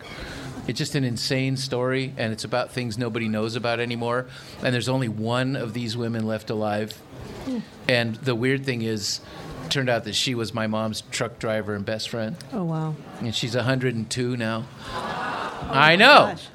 It's 0.68 0.78
just 0.78 0.96
an 0.96 1.06
insane 1.06 1.56
story, 1.56 2.14
and 2.18 2.34
it's 2.34 2.44
about 2.44 2.72
things 2.72 2.98
nobody 2.98 3.30
knows 3.30 3.56
about 3.56 3.80
anymore. 3.80 4.28
And 4.62 4.74
there's 4.74 4.90
only 4.90 5.08
one 5.08 5.56
of 5.56 5.74
these 5.74 5.96
women 5.96 6.28
left 6.28 6.50
alive. 6.50 6.92
Hmm. 7.46 7.60
And 7.88 8.16
the 8.16 8.36
weird 8.36 8.66
thing 8.66 8.82
is, 8.82 9.22
it 9.66 9.72
turned 9.72 9.90
out 9.90 10.04
that 10.04 10.14
she 10.14 10.36
was 10.36 10.54
my 10.54 10.68
mom's 10.68 11.04
truck 11.10 11.40
driver 11.40 11.74
and 11.74 11.86
best 11.86 12.10
friend. 12.10 12.36
Oh, 12.52 12.66
wow. 12.66 12.96
And 13.22 13.34
she's 13.34 13.56
102 13.56 14.36
now. 14.36 14.66
Oh, 14.92 15.70
I 15.72 15.96
know. 15.96 16.34
gosh. 16.36 16.48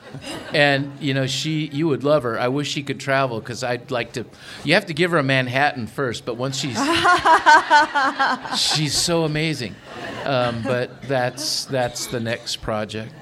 And 0.55 0.93
you 1.01 1.15
know, 1.15 1.27
she 1.27 1.67
you 1.67 1.89
would 1.89 2.05
love 2.05 2.23
her. 2.23 2.39
I 2.39 2.49
wish 2.49 2.71
she 2.71 2.83
could 2.83 3.01
travel 3.01 3.41
because 3.41 3.63
I'd 3.63 3.91
like 3.91 4.13
to. 4.13 4.27
You 4.65 4.75
have 4.75 4.87
to 4.87 4.95
give 4.95 5.11
her 5.11 5.19
a 5.19 5.23
Manhattan 5.23 5.87
first, 5.87 6.25
but 6.25 6.37
once 6.37 6.57
she's 6.59 6.79
she's 8.59 8.95
so 8.95 9.25
amazing. 9.25 9.75
Um, 10.25 10.63
but 10.63 11.03
that's 11.03 11.65
that's 11.67 12.07
the 12.07 12.21
next 12.21 12.57
project. 12.57 13.13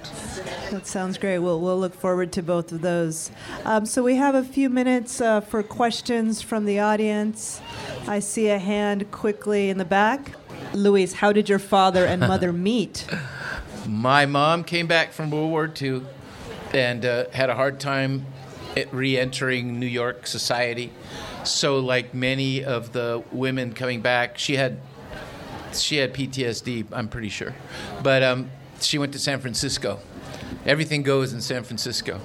That 0.70 0.86
sounds 0.86 1.18
great. 1.18 1.38
We'll, 1.38 1.60
we'll 1.60 1.78
look 1.80 1.94
forward 1.94 2.30
to 2.32 2.42
both 2.42 2.70
of 2.70 2.80
those. 2.80 3.32
Um, 3.64 3.86
so 3.86 4.04
we 4.04 4.14
have 4.16 4.36
a 4.36 4.44
few 4.44 4.70
minutes 4.70 5.20
uh, 5.20 5.40
for 5.40 5.64
questions 5.64 6.42
from 6.42 6.64
the 6.64 6.78
audience. 6.78 7.60
I 8.06 8.20
see 8.20 8.48
a 8.48 8.58
hand 8.58 9.10
quickly 9.10 9.68
in 9.68 9.78
the 9.78 9.84
back. 9.84 10.32
Luis, 10.72 11.14
how 11.14 11.32
did 11.32 11.48
your 11.48 11.58
father 11.58 12.04
and 12.04 12.20
mother 12.20 12.52
meet? 12.68 13.04
My 13.86 14.26
mom 14.26 14.62
came 14.62 14.86
back 14.86 15.12
from 15.12 15.32
World 15.32 15.50
War 15.50 15.72
II 15.80 16.02
and 16.72 17.04
uh, 17.04 17.28
had 17.30 17.50
a 17.50 17.54
hard 17.54 17.80
time 17.80 18.26
at 18.76 18.92
re-entering 18.92 19.78
New 19.78 19.86
York 19.86 20.26
society. 20.26 20.92
So, 21.44 21.78
like 21.78 22.14
many 22.14 22.64
of 22.64 22.92
the 22.92 23.22
women 23.32 23.72
coming 23.72 24.00
back, 24.00 24.38
she 24.38 24.56
had 24.56 24.78
she 25.72 25.96
had 25.96 26.12
PTSD. 26.12 26.86
I'm 26.92 27.08
pretty 27.08 27.28
sure, 27.28 27.54
but 28.02 28.22
um, 28.22 28.50
she 28.80 28.98
went 28.98 29.12
to 29.12 29.18
San 29.18 29.40
Francisco. 29.40 30.00
Everything 30.66 31.02
goes 31.02 31.32
in 31.32 31.40
San 31.40 31.62
Francisco, 31.62 32.20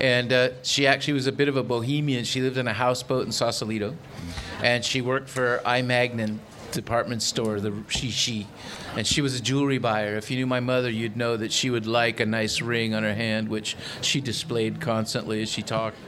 and 0.00 0.32
uh, 0.32 0.48
she 0.62 0.86
actually 0.86 1.14
was 1.14 1.26
a 1.26 1.32
bit 1.32 1.48
of 1.48 1.56
a 1.56 1.62
bohemian. 1.62 2.24
She 2.24 2.40
lived 2.40 2.56
in 2.56 2.66
a 2.66 2.72
houseboat 2.72 3.26
in 3.26 3.32
Sausalito, 3.32 3.94
and 4.62 4.84
she 4.84 5.02
worked 5.02 5.28
for 5.28 5.60
I 5.64 5.82
Magnin 5.82 6.40
department 6.72 7.22
store, 7.22 7.60
the 7.60 7.70
Shishi, 7.70 8.46
and 8.96 9.06
she 9.06 9.20
was 9.20 9.38
a 9.38 9.42
jewelry 9.42 9.78
buyer. 9.78 10.16
If 10.16 10.30
you 10.30 10.38
knew 10.38 10.46
my 10.46 10.60
mother, 10.60 10.88
you'd 10.88 11.16
know 11.16 11.36
that 11.36 11.52
she 11.52 11.68
would 11.68 11.86
like 11.86 12.18
a 12.18 12.26
nice 12.26 12.62
ring 12.62 12.94
on 12.94 13.02
her 13.02 13.14
hand, 13.14 13.48
which 13.48 13.76
she 14.00 14.22
displayed 14.22 14.80
constantly 14.80 15.42
as 15.42 15.50
she 15.50 15.62
talked. 15.62 15.98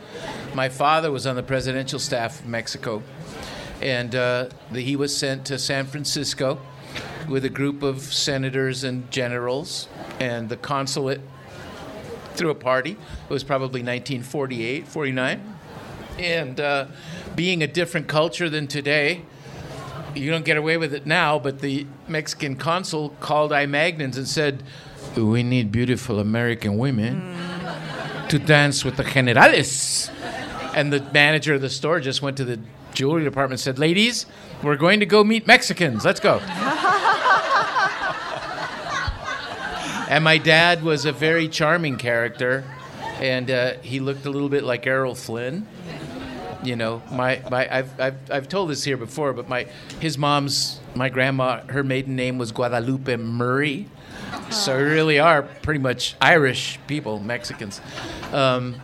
My 0.54 0.70
father 0.70 1.12
was 1.12 1.26
on 1.26 1.36
the 1.36 1.42
presidential 1.42 1.98
staff 1.98 2.40
of 2.40 2.46
Mexico, 2.46 3.02
and 3.82 4.14
uh, 4.14 4.48
the, 4.72 4.80
he 4.80 4.96
was 4.96 5.14
sent 5.14 5.44
to 5.46 5.58
San 5.58 5.84
Francisco 5.84 6.60
with 7.28 7.44
a 7.44 7.50
group 7.50 7.82
of 7.82 8.00
senators 8.00 8.84
and 8.84 9.10
generals, 9.10 9.86
and 10.18 10.48
the 10.48 10.56
consulate 10.56 11.20
threw 12.34 12.48
a 12.48 12.54
party. 12.54 12.92
It 12.92 13.30
was 13.30 13.44
probably 13.44 13.80
1948, 13.80 14.88
49. 14.88 15.54
And 16.18 16.58
uh, 16.58 16.86
being 17.36 17.62
a 17.62 17.66
different 17.66 18.08
culture 18.08 18.48
than 18.48 18.66
today, 18.66 19.22
you 20.18 20.30
don't 20.30 20.44
get 20.44 20.56
away 20.56 20.76
with 20.76 20.92
it 20.94 21.06
now, 21.06 21.38
but 21.38 21.60
the 21.60 21.86
Mexican 22.06 22.56
consul 22.56 23.10
called 23.20 23.52
I 23.52 23.66
Magnin's 23.66 24.16
and 24.16 24.26
said, 24.26 24.62
We 25.16 25.42
need 25.42 25.70
beautiful 25.72 26.18
American 26.18 26.76
women 26.78 27.36
to 28.28 28.38
dance 28.38 28.84
with 28.84 28.96
the 28.96 29.04
generales. 29.04 30.10
And 30.74 30.92
the 30.92 31.00
manager 31.12 31.54
of 31.54 31.60
the 31.60 31.70
store 31.70 32.00
just 32.00 32.20
went 32.22 32.36
to 32.36 32.44
the 32.44 32.60
jewelry 32.92 33.24
department 33.24 33.60
and 33.60 33.64
said, 33.64 33.78
Ladies, 33.78 34.26
we're 34.62 34.76
going 34.76 35.00
to 35.00 35.06
go 35.06 35.24
meet 35.24 35.46
Mexicans. 35.46 36.04
Let's 36.04 36.20
go. 36.20 36.38
and 40.08 40.24
my 40.24 40.38
dad 40.38 40.82
was 40.82 41.04
a 41.04 41.12
very 41.12 41.48
charming 41.48 41.96
character, 41.96 42.64
and 43.20 43.50
uh, 43.50 43.74
he 43.82 44.00
looked 44.00 44.26
a 44.26 44.30
little 44.30 44.48
bit 44.48 44.64
like 44.64 44.86
Errol 44.86 45.14
Flynn 45.14 45.66
you 46.62 46.76
know 46.76 47.02
my, 47.10 47.42
my 47.50 47.68
I've, 47.72 48.00
I've, 48.00 48.30
I've 48.30 48.48
told 48.48 48.70
this 48.70 48.84
here 48.84 48.96
before 48.96 49.32
but 49.32 49.48
my 49.48 49.66
his 50.00 50.18
mom's 50.18 50.80
my 50.94 51.08
grandma 51.08 51.60
her 51.68 51.82
maiden 51.82 52.16
name 52.16 52.38
was 52.38 52.52
guadalupe 52.52 53.16
murray. 53.16 53.86
So 54.50 54.76
we 54.76 54.82
really 54.82 55.18
are 55.18 55.42
pretty 55.42 55.80
much 55.80 56.16
irish 56.20 56.78
people 56.86 57.18
mexicans. 57.18 57.80
Um, 58.32 58.76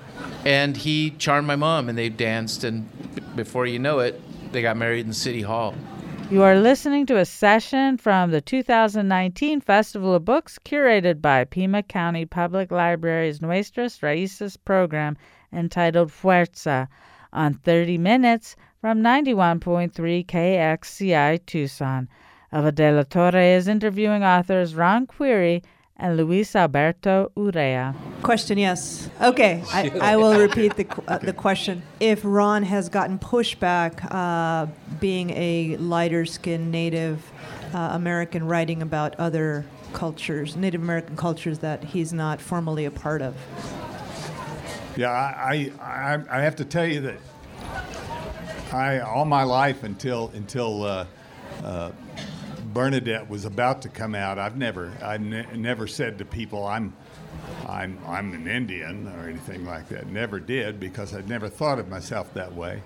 and 0.44 0.76
he 0.76 1.10
charmed 1.10 1.46
my 1.46 1.56
mom 1.56 1.88
and 1.88 1.98
they 1.98 2.08
danced 2.08 2.64
and 2.64 2.88
b- 3.14 3.22
before 3.36 3.66
you 3.66 3.78
know 3.78 3.98
it 3.98 4.20
they 4.52 4.62
got 4.62 4.76
married 4.76 5.06
in 5.06 5.12
city 5.12 5.42
hall. 5.42 5.74
You 6.30 6.42
are 6.42 6.56
listening 6.56 7.04
to 7.06 7.18
a 7.18 7.24
session 7.24 7.98
from 7.98 8.30
the 8.30 8.40
2019 8.40 9.60
Festival 9.60 10.14
of 10.14 10.24
Books 10.24 10.58
curated 10.64 11.20
by 11.20 11.44
Pima 11.44 11.82
County 11.82 12.24
Public 12.24 12.70
Library's 12.70 13.42
Nuestras 13.42 13.98
Raíces 13.98 14.56
program 14.64 15.18
entitled 15.52 16.10
Fuerza 16.10 16.88
on 17.34 17.54
30 17.54 17.98
Minutes 17.98 18.56
from 18.80 19.00
91.3 19.00 20.24
KXCI 20.26 21.44
Tucson. 21.44 22.08
Eva 22.52 22.70
de 22.70 22.92
la 22.92 23.02
Torre 23.02 23.56
is 23.56 23.66
interviewing 23.66 24.22
authors 24.22 24.74
Ron 24.74 25.06
Querry 25.06 25.62
and 25.96 26.16
Luis 26.16 26.54
Alberto 26.56 27.30
Urrea. 27.36 27.94
Question, 28.22 28.58
yes. 28.58 29.08
Okay, 29.20 29.62
I, 29.72 29.90
I 30.00 30.16
will 30.16 30.38
repeat 30.38 30.76
the, 30.76 30.84
qu- 30.84 31.04
uh, 31.06 31.18
the 31.18 31.32
question. 31.32 31.82
If 32.00 32.20
Ron 32.24 32.62
has 32.64 32.88
gotten 32.88 33.18
pushback 33.18 34.06
uh, 34.10 34.66
being 35.00 35.30
a 35.30 35.76
lighter 35.78 36.24
skinned 36.26 36.70
Native 36.70 37.30
uh, 37.74 37.90
American 37.92 38.46
writing 38.46 38.82
about 38.82 39.14
other 39.16 39.64
cultures, 39.92 40.56
Native 40.56 40.82
American 40.82 41.16
cultures 41.16 41.60
that 41.60 41.84
he's 41.84 42.12
not 42.12 42.40
formally 42.40 42.84
a 42.84 42.90
part 42.90 43.22
of. 43.22 43.34
Yeah, 44.96 45.10
I, 45.10 45.72
I, 45.80 46.18
I- 46.30 46.40
have 46.42 46.56
to 46.56 46.64
tell 46.64 46.86
you 46.86 47.00
that 47.02 47.18
I 48.72 49.00
all 49.00 49.24
my 49.24 49.42
life 49.44 49.82
until 49.82 50.30
until 50.34 50.82
uh, 50.84 51.06
uh, 51.62 51.92
Bernadette 52.72 53.28
was 53.28 53.44
about 53.44 53.82
to 53.82 53.88
come 53.88 54.14
out, 54.14 54.38
I've 54.38 54.56
never 54.56 54.92
I 55.02 55.16
ne- 55.16 55.46
never 55.56 55.86
said 55.86 56.18
to 56.18 56.24
people 56.24 56.66
I'm 56.66 56.92
I'm 57.68 57.98
I'm 58.06 58.32
an 58.34 58.46
Indian 58.48 59.08
or 59.08 59.28
anything 59.28 59.64
like 59.64 59.88
that. 59.90 60.06
Never 60.08 60.38
did 60.40 60.78
because 60.80 61.14
I'd 61.14 61.28
never 61.28 61.48
thought 61.48 61.78
of 61.78 61.88
myself 61.88 62.32
that 62.34 62.54
way. 62.54 62.82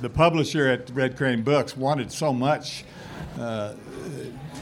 The 0.00 0.10
publisher 0.10 0.68
at 0.68 0.90
Red 0.90 1.16
Crane 1.16 1.42
Books 1.42 1.76
wanted 1.76 2.12
so 2.12 2.32
much. 2.32 2.84
Uh, 3.38 3.74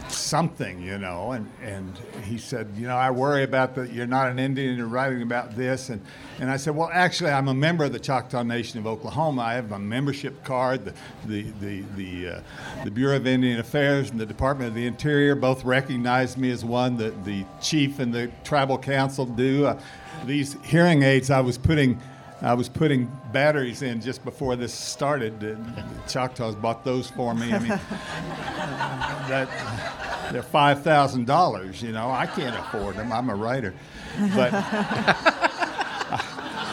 something, 0.09 0.81
you 0.81 0.99
know, 0.99 1.33
and, 1.33 1.51
and 1.63 1.99
he 2.25 2.39
said, 2.39 2.69
you 2.77 2.87
know, 2.87 2.97
I 2.97 3.11
worry 3.11 3.43
about 3.43 3.75
that 3.75 3.93
you're 3.93 4.07
not 4.07 4.29
an 4.29 4.39
Indian, 4.39 4.77
you're 4.77 4.87
writing 4.87 5.23
about 5.23 5.57
this, 5.57 5.91
and, 5.91 6.05
and 6.41 6.51
I 6.51 6.57
said, 6.57 6.75
well, 6.75 6.91
actually, 6.93 7.31
I'm 7.31 7.49
a 7.49 7.55
member 7.55 7.85
of 7.85 7.93
the 7.93 7.99
Choctaw 7.99 8.43
Nation 8.43 8.79
of 8.79 8.87
Oklahoma. 8.87 9.43
I 9.43 9.55
have 9.55 9.71
my 9.71 9.79
membership 9.79 10.43
card. 10.45 10.85
The 10.85 10.93
the 11.27 11.43
the 11.61 11.85
the, 11.97 12.29
uh, 12.29 12.41
the 12.85 12.91
Bureau 12.91 13.17
of 13.17 13.27
Indian 13.27 13.61
Affairs 13.61 14.11
and 14.11 14.19
the 14.19 14.27
Department 14.27 14.69
of 14.69 14.75
the 14.75 14.87
Interior 14.87 15.35
both 15.35 15.65
recognize 15.65 16.37
me 16.37 16.51
as 16.51 16.65
one 16.65 16.97
that 16.97 17.25
the 17.25 17.45
chief 17.61 17.99
and 17.99 18.13
the 18.13 18.31
tribal 18.43 18.79
council 18.79 19.27
do. 19.27 19.67
Uh, 19.67 19.81
these 20.27 20.57
hearing 20.65 21.03
aids 21.03 21.31
I 21.31 21.41
was 21.41 21.59
putting. 21.59 22.01
I 22.45 22.53
was 22.53 22.69
putting 22.69 23.11
batteries 23.33 23.81
in 23.81 24.03
just 24.03 24.23
before 24.23 24.55
this 24.55 24.75
started. 24.75 25.41
The 25.41 25.57
Choctaws 26.07 26.55
bought 26.55 26.85
those 26.85 27.09
for 27.09 27.35
me. 27.35 27.51
I 27.51 27.59
mean, 27.59 27.69
that 29.29 29.49
they're 30.31 30.43
five 30.43 30.83
thousand 30.83 31.27
dollars. 31.27 31.81
You 31.83 31.93
know, 31.93 32.11
I 32.11 32.27
can't 32.27 32.55
afford 32.55 32.97
them. 32.97 33.13
I'm 33.13 33.31
a 33.31 33.35
writer, 33.35 33.73
but 34.37 34.53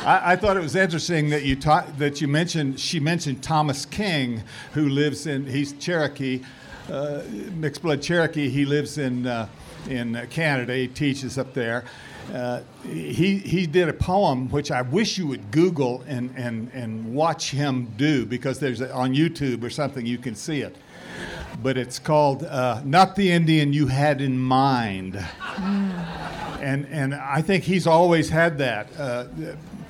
I, 0.04 0.22
I, 0.34 0.36
thought 0.36 0.58
it 0.58 0.62
was 0.62 0.76
interesting 0.76 1.30
that 1.30 1.46
you 1.46 1.56
ta- 1.56 1.88
that 1.98 2.20
you 2.20 2.28
mentioned 2.28 2.78
she 2.78 3.00
mentioned 3.00 3.42
Thomas 3.42 3.86
King, 3.86 4.44
who 4.74 4.90
lives 4.90 5.26
in 5.26 5.46
he's 5.46 5.72
Cherokee, 5.72 6.42
uh, 6.90 7.22
mixed 7.54 7.82
blood 7.82 8.02
Cherokee. 8.02 8.50
He 8.50 8.66
lives 8.66 8.98
in 8.98 9.26
uh, 9.26 9.48
in 9.90 10.28
Canada. 10.32 10.76
He 10.76 10.90
teaches 10.90 11.38
up 11.38 11.54
there. 11.54 11.86
Uh, 12.34 12.62
he 12.88 13.38
he 13.38 13.66
did 13.68 13.90
a 13.90 13.94
poem 13.94 14.50
which 14.50 14.72
I 14.72 14.82
wish 14.82 15.18
you 15.18 15.28
would 15.28 15.52
Google 15.52 16.04
and 16.08 16.34
and 16.38 16.72
and 16.74 17.14
watch 17.14 17.52
him 17.52 17.92
do 17.98 18.26
because 18.26 18.60
there's 18.60 18.82
a, 18.82 18.94
on 18.94 19.14
YouTube 19.14 19.64
or 19.64 19.70
something 19.70 20.06
you 20.06 20.18
can 20.18 20.36
see 20.36 20.62
it. 20.62 20.76
But 21.62 21.78
it's 21.78 22.00
called 22.00 22.44
uh, 22.44 22.82
"Not 22.86 23.16
the 23.16 23.32
Indian 23.32 23.74
You 23.74 23.88
Had 23.88 24.22
in 24.22 24.38
Mind." 24.38 25.16
Mm 25.16 26.32
and 26.62 26.88
and 26.88 27.16
I 27.16 27.42
think 27.42 27.64
he's 27.64 27.88
always 27.88 28.30
had 28.30 28.58
that, 28.60 28.88
uh, 28.98 29.26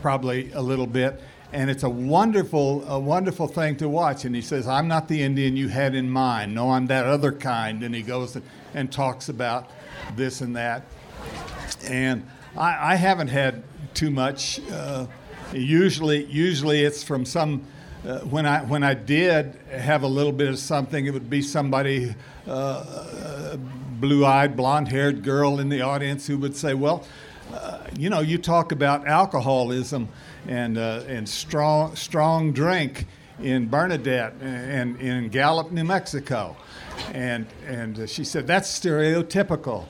probably 0.01 0.51
a 0.53 0.61
little 0.61 0.88
bit. 0.88 1.21
And 1.53 1.69
it's 1.69 1.83
a 1.83 1.89
wonderful, 1.89 2.88
a 2.88 2.97
wonderful 2.97 3.45
thing 3.45 3.75
to 3.77 3.89
watch. 3.89 4.23
And 4.23 4.33
he 4.33 4.41
says, 4.41 4.67
"I'm 4.67 4.88
not 4.88 5.09
the 5.09 5.21
Indian 5.21 5.57
you 5.57 5.67
had 5.67 5.95
in 5.95 6.09
mind. 6.09 6.55
No, 6.55 6.71
I'm 6.71 6.88
that 6.88 7.05
other 7.05 7.33
kind." 7.33 7.83
And 7.83 7.93
he 7.93 8.01
goes 8.01 8.35
and, 8.35 8.45
and 8.73 8.91
talks 8.91 9.27
about 9.27 9.69
this 10.15 10.39
and 10.39 10.55
that. 10.55 10.83
And 11.85 12.27
I, 12.55 12.93
I 12.93 12.95
haven't 12.95 13.29
had 13.29 13.63
too 13.93 14.11
much. 14.11 14.59
Uh, 14.69 15.07
usually, 15.53 16.25
usually 16.25 16.83
it's 16.83 17.03
from 17.03 17.25
some. 17.25 17.65
Uh, 18.05 18.19
when 18.21 18.47
I 18.47 18.63
when 18.63 18.83
I 18.83 18.95
did 18.95 19.59
have 19.69 20.01
a 20.01 20.07
little 20.07 20.31
bit 20.31 20.50
of 20.50 20.57
something, 20.57 21.05
it 21.05 21.13
would 21.13 21.29
be 21.29 21.43
somebody 21.43 22.15
uh, 22.47 23.57
blue 24.01 24.25
eyed, 24.25 24.57
blonde 24.57 24.88
haired 24.89 25.23
girl 25.23 25.59
in 25.59 25.69
the 25.69 25.81
audience 25.81 26.27
who 26.27 26.38
would 26.39 26.55
say, 26.55 26.73
Well, 26.73 27.05
uh, 27.53 27.79
you 27.97 28.09
know, 28.09 28.19
you 28.19 28.38
talk 28.38 28.71
about 28.71 29.07
alcoholism 29.07 30.09
and, 30.47 30.77
uh, 30.77 31.03
and 31.07 31.29
strong, 31.29 31.95
strong 31.95 32.51
drink 32.51 33.05
in 33.41 33.69
Bernadette 33.69 34.33
and, 34.41 35.00
in 35.00 35.29
Gallup, 35.29 35.71
New 35.71 35.83
Mexico. 35.83 36.57
And, 37.13 37.45
and 37.67 38.09
she 38.09 38.23
said, 38.23 38.47
That's 38.47 38.67
stereotypical. 38.67 39.85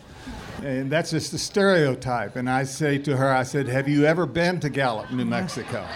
And 0.63 0.91
that's 0.91 1.12
just 1.12 1.34
a 1.34 1.38
stereotype. 1.38 2.36
And 2.36 2.50
I 2.50 2.63
say 2.63 2.98
to 3.00 3.18
her, 3.18 3.32
I 3.32 3.44
said, 3.44 3.68
Have 3.68 3.88
you 3.88 4.06
ever 4.06 4.25
been 4.25 4.60
to 4.60 4.70
Gallup, 4.70 5.12
New 5.12 5.25
Mexico? 5.25 5.88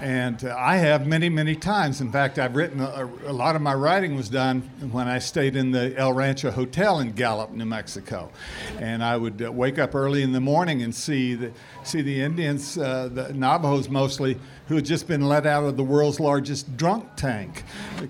And 0.00 0.42
uh, 0.44 0.56
I 0.58 0.78
have 0.78 1.06
many, 1.06 1.28
many 1.28 1.54
times. 1.54 2.00
In 2.00 2.10
fact, 2.10 2.38
I've 2.38 2.56
written 2.56 2.80
a, 2.80 3.04
a, 3.26 3.32
lot 3.34 3.54
of 3.54 3.60
my 3.60 3.74
writing 3.74 4.16
was 4.16 4.30
done 4.30 4.62
when 4.90 5.08
I 5.08 5.18
stayed 5.18 5.56
in 5.56 5.72
the 5.72 5.94
El 5.94 6.14
Rancho 6.14 6.50
Hotel 6.50 7.00
in 7.00 7.12
Gallup, 7.12 7.50
New 7.50 7.66
Mexico. 7.66 8.30
And 8.78 9.04
I 9.04 9.18
would 9.18 9.42
uh, 9.42 9.52
wake 9.52 9.78
up 9.78 9.94
early 9.94 10.22
in 10.22 10.32
the 10.32 10.40
morning 10.40 10.80
and 10.80 10.94
see 10.94 11.34
the, 11.34 11.52
see 11.84 12.00
the 12.00 12.22
Indians, 12.22 12.78
uh, 12.78 13.10
the 13.12 13.34
Navajos 13.34 13.90
mostly, 13.90 14.38
who 14.68 14.76
had 14.76 14.86
just 14.86 15.06
been 15.06 15.28
let 15.28 15.44
out 15.44 15.64
of 15.64 15.76
the 15.76 15.84
world's 15.84 16.18
largest 16.18 16.78
drunk 16.78 17.04
tank 17.16 17.64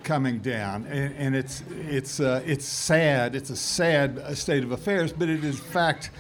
coming 0.05 0.39
down. 0.39 0.85
And, 0.85 1.13
and 1.17 1.35
it's, 1.35 1.65
it's, 1.89 2.21
uh, 2.21 2.41
it's 2.47 2.67
sad. 2.67 3.35
It's 3.35 3.51
a 3.51 3.57
sad 3.57 4.19
uh, 4.19 4.37
state 4.37 4.63
of 4.63 4.71
affairs, 4.71 5.13
but 5.13 5.29
it 5.29 5.43
is 5.43 5.59
fact. 5.59 6.11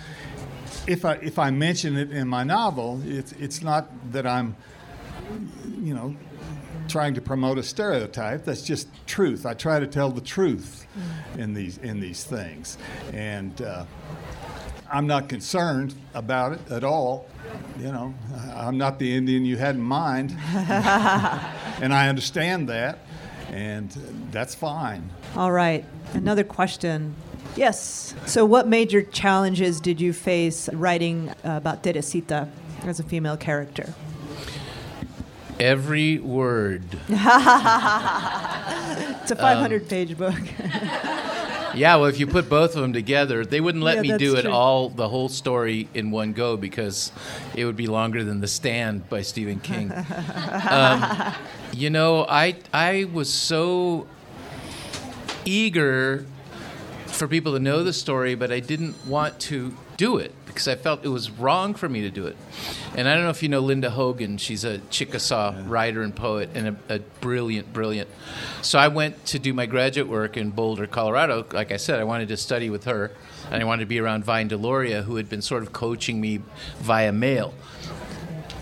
If 0.88 1.04
I, 1.04 1.14
if 1.16 1.38
I 1.38 1.52
mention 1.52 1.96
it 1.96 2.10
in 2.10 2.26
my 2.26 2.42
novel, 2.42 3.00
it's, 3.04 3.30
it's 3.32 3.62
not 3.62 3.88
that 4.10 4.26
I'm 4.26 4.56
you 5.80 5.94
know, 5.94 6.14
trying 6.88 7.14
to 7.14 7.20
promote 7.20 7.58
a 7.58 7.62
stereotype. 7.62 8.44
That's 8.44 8.62
just 8.62 8.88
truth. 9.06 9.46
I 9.46 9.54
try 9.54 9.80
to 9.80 9.86
tell 9.86 10.10
the 10.10 10.20
truth 10.20 10.86
in 11.38 11.54
these 11.54 11.78
in 11.78 12.00
these 12.00 12.24
things, 12.24 12.78
and 13.12 13.60
uh, 13.62 13.84
I'm 14.90 15.06
not 15.06 15.28
concerned 15.28 15.94
about 16.14 16.52
it 16.52 16.70
at 16.70 16.84
all. 16.84 17.26
You 17.78 17.92
know, 17.92 18.14
I'm 18.54 18.76
not 18.76 18.98
the 18.98 19.14
Indian 19.14 19.44
you 19.44 19.56
had 19.56 19.76
in 19.76 19.82
mind, 19.82 20.30
and 20.52 21.94
I 21.94 22.08
understand 22.08 22.68
that, 22.68 22.98
and 23.50 23.90
that's 24.30 24.54
fine. 24.54 25.10
All 25.36 25.52
right, 25.52 25.84
another 26.14 26.44
question. 26.44 27.14
Yes. 27.56 28.14
So, 28.26 28.44
what 28.44 28.68
major 28.68 29.02
challenges 29.02 29.80
did 29.80 30.00
you 30.00 30.12
face 30.12 30.68
writing 30.72 31.32
about 31.42 31.82
Teresita 31.82 32.48
as 32.84 33.00
a 33.00 33.02
female 33.02 33.36
character? 33.36 33.92
Every 35.60 36.18
word. 36.18 36.82
it's 37.08 37.20
a 39.30 39.36
500 39.36 39.82
um, 39.82 39.88
page 39.88 40.16
book. 40.16 40.34
yeah, 41.74 41.96
well, 41.96 42.06
if 42.06 42.18
you 42.18 42.26
put 42.26 42.48
both 42.48 42.74
of 42.74 42.80
them 42.80 42.94
together, 42.94 43.44
they 43.44 43.60
wouldn't 43.60 43.84
let 43.84 43.96
yeah, 43.96 44.12
me 44.12 44.18
do 44.18 44.36
it 44.36 44.42
true. 44.42 44.50
all, 44.50 44.88
the 44.88 45.06
whole 45.06 45.28
story 45.28 45.86
in 45.92 46.10
one 46.10 46.32
go 46.32 46.56
because 46.56 47.12
it 47.54 47.66
would 47.66 47.76
be 47.76 47.86
longer 47.86 48.24
than 48.24 48.40
The 48.40 48.48
Stand 48.48 49.10
by 49.10 49.20
Stephen 49.20 49.60
King. 49.60 49.92
um, 50.70 51.34
you 51.74 51.90
know, 51.90 52.24
I, 52.26 52.56
I 52.72 53.04
was 53.12 53.30
so 53.30 54.06
eager 55.44 56.24
for 57.06 57.28
people 57.28 57.52
to 57.52 57.60
know 57.60 57.84
the 57.84 57.92
story, 57.92 58.34
but 58.34 58.50
I 58.50 58.60
didn't 58.60 58.96
want 59.06 59.38
to 59.40 59.76
do 60.00 60.16
it 60.16 60.32
because 60.46 60.66
I 60.66 60.76
felt 60.76 61.04
it 61.04 61.08
was 61.08 61.30
wrong 61.30 61.74
for 61.74 61.86
me 61.86 62.00
to 62.00 62.10
do 62.10 62.26
it. 62.26 62.34
And 62.96 63.06
I 63.06 63.14
don't 63.14 63.24
know 63.24 63.28
if 63.28 63.42
you 63.42 63.50
know 63.50 63.60
Linda 63.60 63.90
Hogan. 63.90 64.38
She's 64.38 64.64
a 64.64 64.78
Chickasaw 64.88 65.52
yeah. 65.52 65.64
writer 65.66 66.00
and 66.00 66.16
poet 66.16 66.48
and 66.54 66.68
a, 66.68 66.94
a, 66.94 66.98
brilliant, 67.20 67.74
brilliant. 67.74 68.08
So 68.62 68.78
I 68.78 68.88
went 68.88 69.26
to 69.26 69.38
do 69.38 69.52
my 69.52 69.66
graduate 69.66 70.08
work 70.08 70.38
in 70.38 70.52
Boulder, 70.52 70.86
Colorado. 70.86 71.44
Like 71.52 71.70
I 71.70 71.76
said, 71.76 72.00
I 72.00 72.04
wanted 72.04 72.28
to 72.28 72.38
study 72.38 72.70
with 72.70 72.84
her, 72.84 73.12
and 73.50 73.62
I 73.62 73.66
wanted 73.66 73.80
to 73.80 73.88
be 73.88 73.98
around 73.98 74.24
Vine 74.24 74.48
Deloria, 74.48 75.04
who 75.04 75.16
had 75.16 75.28
been 75.28 75.42
sort 75.42 75.62
of 75.62 75.74
coaching 75.74 76.18
me 76.18 76.40
via 76.78 77.12
mail. 77.12 77.52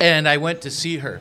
And 0.01 0.29
I 0.29 0.38
went 0.38 0.61
to 0.62 0.72
see 0.72 0.96
her. 0.98 1.20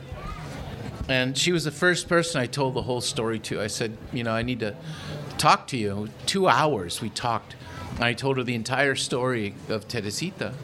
And 1.08 1.38
she 1.38 1.52
was 1.52 1.62
the 1.62 1.70
first 1.70 2.08
person 2.08 2.40
I 2.40 2.46
told 2.46 2.74
the 2.74 2.82
whole 2.82 3.00
story 3.00 3.38
to. 3.38 3.60
I 3.60 3.68
said, 3.68 3.96
you 4.12 4.24
know, 4.24 4.32
I 4.32 4.42
need 4.42 4.58
to 4.60 4.74
talk 5.38 5.68
to 5.68 5.76
you. 5.76 6.08
Two 6.26 6.48
hours 6.48 7.00
we 7.00 7.08
talked 7.08 7.54
I 8.00 8.14
told 8.14 8.36
her 8.36 8.44
the 8.44 8.54
entire 8.54 8.94
story 8.94 9.54
of 9.68 9.88
Teresita. 9.88 10.54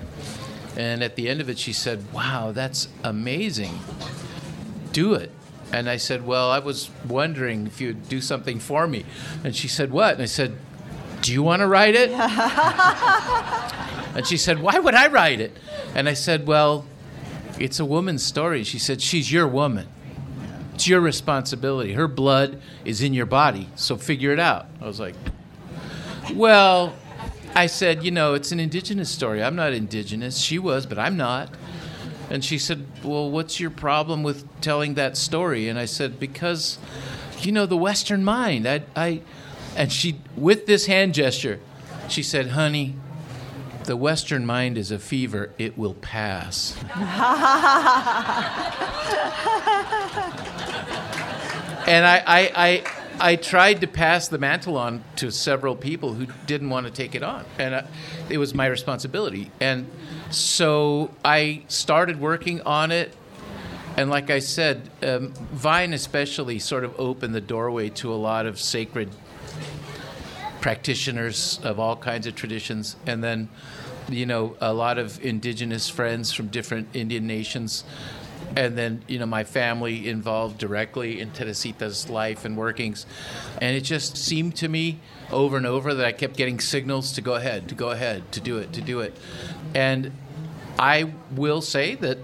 And 0.76 1.02
at 1.02 1.16
the 1.16 1.28
end 1.28 1.40
of 1.40 1.48
it, 1.48 1.58
she 1.58 1.72
said, 1.72 2.12
Wow, 2.12 2.52
that's 2.52 2.88
amazing. 3.02 3.78
Do 4.92 5.14
it. 5.14 5.30
And 5.72 5.88
I 5.88 5.96
said, 5.96 6.26
Well, 6.26 6.50
I 6.50 6.60
was 6.60 6.90
wondering 7.08 7.66
if 7.66 7.80
you'd 7.80 8.08
do 8.08 8.20
something 8.20 8.58
for 8.58 8.86
me. 8.86 9.04
And 9.42 9.54
she 9.54 9.68
said, 9.68 9.90
What? 9.90 10.14
And 10.14 10.22
I 10.22 10.26
said, 10.26 10.56
Do 11.22 11.32
you 11.32 11.42
want 11.42 11.60
to 11.60 11.66
write 11.66 11.94
it? 11.94 12.10
and 14.16 14.26
she 14.26 14.36
said, 14.36 14.60
Why 14.60 14.78
would 14.78 14.94
I 14.94 15.08
write 15.08 15.40
it? 15.40 15.56
And 15.94 16.08
I 16.08 16.14
said, 16.14 16.46
Well, 16.46 16.86
it's 17.58 17.80
a 17.80 17.84
woman's 17.84 18.24
story. 18.24 18.64
She 18.64 18.78
said, 18.78 19.00
She's 19.00 19.32
your 19.32 19.48
woman. 19.48 19.88
It's 20.74 20.88
your 20.88 21.00
responsibility. 21.00 21.92
Her 21.92 22.08
blood 22.08 22.60
is 22.84 23.00
in 23.00 23.14
your 23.14 23.26
body, 23.26 23.68
so 23.76 23.96
figure 23.96 24.32
it 24.32 24.40
out. 24.40 24.66
I 24.80 24.86
was 24.86 24.98
like, 24.98 25.14
Well, 26.34 26.94
I 27.54 27.66
said, 27.66 28.02
you 28.02 28.10
know, 28.10 28.34
it's 28.34 28.50
an 28.50 28.58
indigenous 28.58 29.08
story. 29.08 29.42
I'm 29.42 29.54
not 29.54 29.72
indigenous. 29.72 30.38
She 30.38 30.58
was, 30.58 30.86
but 30.86 30.98
I'm 30.98 31.16
not. 31.16 31.50
And 32.28 32.44
she 32.44 32.58
said, 32.58 32.84
well, 33.04 33.30
what's 33.30 33.60
your 33.60 33.70
problem 33.70 34.24
with 34.24 34.44
telling 34.60 34.94
that 34.94 35.16
story? 35.16 35.68
And 35.68 35.78
I 35.78 35.84
said, 35.84 36.18
because, 36.18 36.78
you 37.40 37.52
know, 37.52 37.66
the 37.66 37.76
Western 37.76 38.24
mind. 38.24 38.66
I, 38.66 38.82
I, 38.96 39.20
and 39.76 39.92
she, 39.92 40.20
with 40.36 40.66
this 40.66 40.86
hand 40.86 41.14
gesture, 41.14 41.60
she 42.08 42.24
said, 42.24 42.48
honey, 42.48 42.96
the 43.84 43.96
Western 43.96 44.46
mind 44.46 44.76
is 44.76 44.90
a 44.90 44.98
fever. 44.98 45.50
It 45.58 45.78
will 45.78 45.94
pass. 45.94 46.76
and 51.86 52.04
I, 52.04 52.22
I, 52.26 52.52
I 52.56 52.84
I 53.20 53.36
tried 53.36 53.80
to 53.80 53.86
pass 53.86 54.28
the 54.28 54.38
mantle 54.38 54.76
on 54.76 55.04
to 55.16 55.30
several 55.30 55.76
people 55.76 56.14
who 56.14 56.26
didn't 56.46 56.70
want 56.70 56.86
to 56.86 56.92
take 56.92 57.14
it 57.14 57.22
on, 57.22 57.44
and 57.58 57.74
uh, 57.74 57.82
it 58.28 58.38
was 58.38 58.54
my 58.54 58.66
responsibility. 58.66 59.50
And 59.60 59.90
so 60.30 61.10
I 61.24 61.62
started 61.68 62.20
working 62.20 62.60
on 62.62 62.90
it. 62.90 63.14
And 63.96 64.10
like 64.10 64.30
I 64.30 64.40
said, 64.40 64.90
um, 65.02 65.32
Vine 65.52 65.92
especially 65.92 66.58
sort 66.58 66.82
of 66.82 66.98
opened 66.98 67.34
the 67.34 67.40
doorway 67.40 67.90
to 67.90 68.12
a 68.12 68.16
lot 68.16 68.46
of 68.46 68.60
sacred 68.60 69.10
practitioners 70.60 71.60
of 71.62 71.78
all 71.78 71.94
kinds 71.94 72.26
of 72.26 72.34
traditions. 72.34 72.96
And 73.06 73.22
then, 73.22 73.48
you 74.08 74.26
know, 74.26 74.56
a 74.60 74.74
lot 74.74 74.98
of 74.98 75.24
indigenous 75.24 75.88
friends 75.88 76.32
from 76.32 76.48
different 76.48 76.88
Indian 76.94 77.26
nations 77.26 77.84
and 78.56 78.76
then 78.76 79.02
you 79.08 79.18
know 79.18 79.26
my 79.26 79.44
family 79.44 80.08
involved 80.08 80.58
directly 80.58 81.20
in 81.20 81.30
Teresita's 81.30 82.08
life 82.08 82.44
and 82.44 82.56
workings, 82.56 83.06
and 83.60 83.76
it 83.76 83.82
just 83.82 84.16
seemed 84.16 84.56
to 84.56 84.68
me 84.68 85.00
over 85.30 85.56
and 85.56 85.66
over 85.66 85.94
that 85.94 86.06
I 86.06 86.12
kept 86.12 86.36
getting 86.36 86.60
signals 86.60 87.12
to 87.12 87.20
go 87.20 87.34
ahead, 87.34 87.68
to 87.68 87.74
go 87.74 87.90
ahead, 87.90 88.30
to 88.32 88.40
do 88.40 88.58
it, 88.58 88.72
to 88.74 88.80
do 88.80 89.00
it, 89.00 89.16
and 89.74 90.12
I 90.78 91.12
will 91.34 91.60
say 91.60 91.94
that 91.96 92.18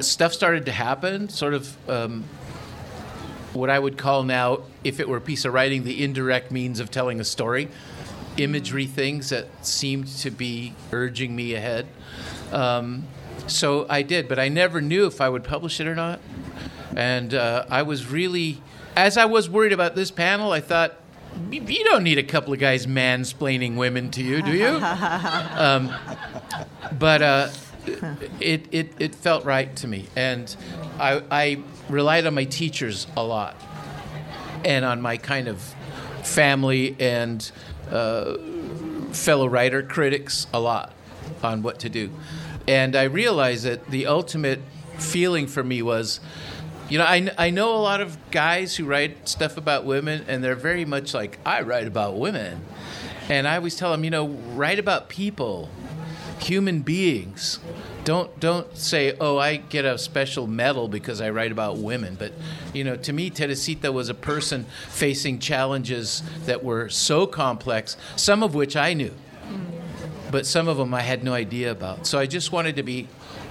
stuff 0.00 0.32
started 0.32 0.66
to 0.66 0.72
happen, 0.72 1.28
sort 1.28 1.54
of. 1.54 1.88
Um, 1.88 2.24
what 3.56 3.70
I 3.70 3.78
would 3.78 3.96
call 3.96 4.22
now, 4.22 4.60
if 4.84 5.00
it 5.00 5.08
were 5.08 5.16
a 5.16 5.20
piece 5.20 5.46
of 5.46 5.54
writing, 5.54 5.84
the 5.84 6.04
indirect 6.04 6.50
means 6.52 6.78
of 6.78 6.90
telling 6.90 7.20
a 7.20 7.24
story, 7.24 7.68
imagery 8.36 8.86
things 8.86 9.30
that 9.30 9.46
seemed 9.66 10.08
to 10.18 10.30
be 10.30 10.74
urging 10.92 11.34
me 11.34 11.54
ahead. 11.54 11.86
Um, 12.52 13.06
so 13.46 13.86
I 13.88 14.02
did, 14.02 14.28
but 14.28 14.38
I 14.38 14.48
never 14.48 14.80
knew 14.80 15.06
if 15.06 15.20
I 15.20 15.28
would 15.28 15.44
publish 15.44 15.80
it 15.80 15.86
or 15.86 15.94
not. 15.94 16.20
And 16.96 17.34
uh, 17.34 17.66
I 17.68 17.82
was 17.82 18.06
really, 18.06 18.62
as 18.96 19.16
I 19.16 19.26
was 19.26 19.50
worried 19.50 19.72
about 19.72 19.94
this 19.94 20.10
panel, 20.10 20.52
I 20.52 20.60
thought, 20.60 20.96
you 21.50 21.84
don't 21.84 22.02
need 22.02 22.18
a 22.18 22.22
couple 22.22 22.52
of 22.52 22.58
guys 22.58 22.86
mansplaining 22.86 23.76
women 23.76 24.10
to 24.12 24.22
you, 24.22 24.40
do 24.40 24.52
you? 24.52 24.66
um, 24.80 25.92
but 26.98 27.22
uh, 27.22 27.48
it, 28.40 28.66
it, 28.72 28.92
it 28.98 29.14
felt 29.14 29.44
right 29.44 29.74
to 29.76 29.88
me. 29.88 30.06
And 30.16 30.54
I, 30.98 31.22
I 31.30 31.62
relied 31.88 32.26
on 32.26 32.34
my 32.34 32.44
teachers 32.44 33.06
a 33.16 33.22
lot 33.22 33.54
and 34.64 34.84
on 34.84 35.00
my 35.02 35.16
kind 35.16 35.48
of 35.48 35.60
family 36.22 36.96
and 36.98 37.50
uh, 37.90 38.36
fellow 39.12 39.46
writer 39.46 39.82
critics 39.82 40.46
a 40.52 40.60
lot 40.60 40.92
on 41.42 41.62
what 41.62 41.80
to 41.80 41.88
do. 41.88 42.10
And 42.68 42.96
I 42.96 43.04
realized 43.04 43.64
that 43.64 43.86
the 43.90 44.06
ultimate 44.06 44.60
feeling 44.98 45.46
for 45.46 45.62
me 45.62 45.82
was 45.82 46.20
you 46.88 46.98
know, 46.98 47.04
I, 47.04 47.28
I 47.36 47.50
know 47.50 47.74
a 47.74 47.82
lot 47.82 48.00
of 48.00 48.16
guys 48.30 48.76
who 48.76 48.84
write 48.84 49.28
stuff 49.28 49.56
about 49.56 49.84
women, 49.84 50.24
and 50.28 50.42
they're 50.42 50.54
very 50.54 50.84
much 50.84 51.14
like, 51.14 51.38
I 51.44 51.62
write 51.62 51.88
about 51.88 52.16
women. 52.16 52.60
And 53.28 53.48
I 53.48 53.56
always 53.56 53.74
tell 53.74 53.90
them, 53.90 54.04
you 54.04 54.10
know, 54.10 54.28
write 54.28 54.78
about 54.78 55.08
people, 55.08 55.68
human 56.38 56.82
beings. 56.82 57.58
Don't 58.04 58.38
don't 58.38 58.76
say, 58.76 59.16
oh, 59.18 59.36
I 59.36 59.56
get 59.56 59.84
a 59.84 59.98
special 59.98 60.46
medal 60.46 60.86
because 60.86 61.20
I 61.20 61.30
write 61.30 61.50
about 61.50 61.78
women. 61.78 62.14
But 62.14 62.32
you 62.72 62.84
know, 62.84 62.94
to 62.94 63.12
me, 63.12 63.30
Teresita 63.30 63.90
was 63.90 64.08
a 64.08 64.14
person 64.14 64.64
facing 64.88 65.40
challenges 65.40 66.22
that 66.44 66.62
were 66.62 66.88
so 66.88 67.26
complex, 67.26 67.96
some 68.14 68.44
of 68.44 68.54
which 68.54 68.76
I 68.76 68.94
knew, 68.94 69.12
but 70.30 70.46
some 70.46 70.68
of 70.68 70.76
them 70.76 70.92
I 70.94 71.02
had 71.02 71.24
no 71.24 71.32
idea 71.32 71.70
about. 71.70 72.06
So 72.06 72.18
I 72.18 72.26
just 72.26 72.52
wanted 72.52 72.76
to 72.76 72.82
be 72.82 73.08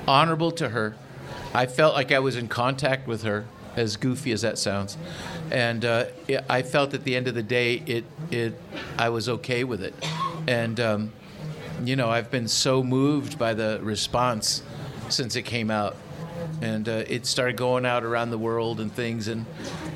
honorable 0.08 0.52
to 0.52 0.70
her 0.70 0.96
I 1.56 1.68
felt 1.68 1.96
like 1.96 2.12
I 2.12 2.20
was 2.20 2.36
in 2.36 2.50
contact 2.50 3.08
with 3.08 3.24
her, 3.24 3.46
as 3.78 3.96
goofy 3.96 4.34
as 4.34 4.42
that 4.42 4.58
sounds, 4.58 4.98
and 5.50 5.86
uh, 5.86 6.06
I 6.50 6.62
felt 6.64 6.94
at 6.94 7.06
the 7.06 7.16
end 7.16 7.30
of 7.30 7.34
the 7.34 7.44
day, 7.44 7.76
it 7.86 8.04
it 8.30 8.60
I 8.98 9.08
was 9.08 9.30
okay 9.30 9.64
with 9.64 9.82
it, 9.82 9.94
and 10.48 10.78
um, 10.82 11.14
you 11.84 11.96
know 11.96 12.10
I've 12.10 12.30
been 12.30 12.50
so 12.50 12.84
moved 12.84 13.40
by 13.40 13.54
the 13.54 13.80
response 13.82 14.64
since 15.08 15.38
it 15.38 15.44
came 15.44 15.72
out, 15.72 15.96
and 16.62 16.90
uh, 16.90 17.04
it 17.08 17.26
started 17.26 17.56
going 17.56 17.86
out 17.86 18.04
around 18.04 18.32
the 18.32 18.38
world 18.38 18.82
and 18.82 18.92
things, 18.92 19.30
and 19.30 19.46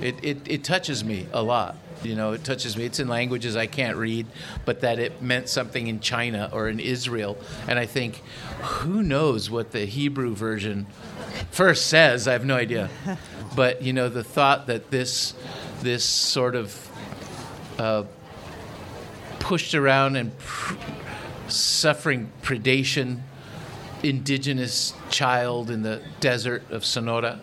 it, 0.02 0.16
it 0.24 0.38
it 0.46 0.64
touches 0.64 1.04
me 1.04 1.28
a 1.34 1.44
lot. 1.44 1.76
You 2.04 2.16
know, 2.16 2.32
it 2.32 2.44
touches 2.44 2.78
me. 2.78 2.86
It's 2.86 3.00
in 3.00 3.08
languages 3.08 3.56
I 3.56 3.68
can't 3.68 3.98
read, 3.98 4.26
but 4.66 4.82
that 4.82 5.00
it 5.00 5.22
meant 5.22 5.50
something 5.50 5.88
in 5.88 6.00
China 6.00 6.50
or 6.54 6.70
in 6.70 6.80
Israel. 6.80 7.38
And 7.68 7.78
I 7.78 7.86
think, 7.86 8.24
who 8.62 9.04
knows 9.04 9.50
what 9.50 9.72
the 9.72 9.86
Hebrew 9.86 10.34
version 10.34 10.88
first 11.52 11.88
says. 11.88 12.28
I 12.28 12.34
have 12.34 12.46
no 12.46 12.56
idea. 12.56 12.90
But 13.56 13.82
you 13.82 13.94
know, 13.94 14.10
the 14.10 14.24
thought 14.24 14.68
that 14.68 14.92
this 14.92 15.34
this 15.82 16.04
sort 16.04 16.56
of 16.56 16.90
uh, 17.80 18.04
pushed 19.40 19.74
around 19.74 20.16
and 20.18 20.38
pr- 20.38 20.76
suffering 21.48 22.32
predation, 22.44 23.22
indigenous 24.04 24.94
child 25.10 25.72
in 25.72 25.82
the 25.82 26.02
desert 26.20 26.70
of 26.70 26.86
Sonora 26.86 27.40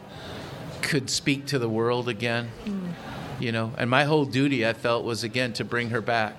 could 0.83 1.11
speak 1.11 1.47
to 1.47 1.59
the 1.59 1.69
world 1.69 2.09
again. 2.09 2.51
Mm. 2.64 2.92
You 3.38 3.53
know, 3.53 3.72
and 3.77 3.90
my 3.90 4.05
whole 4.05 4.25
duty 4.25 4.66
I 4.66 4.72
felt 4.72 5.05
was 5.05 5.25
again 5.25 5.53
to 5.55 5.64
bring 5.64 5.90
her 5.90 6.01
back, 6.01 6.37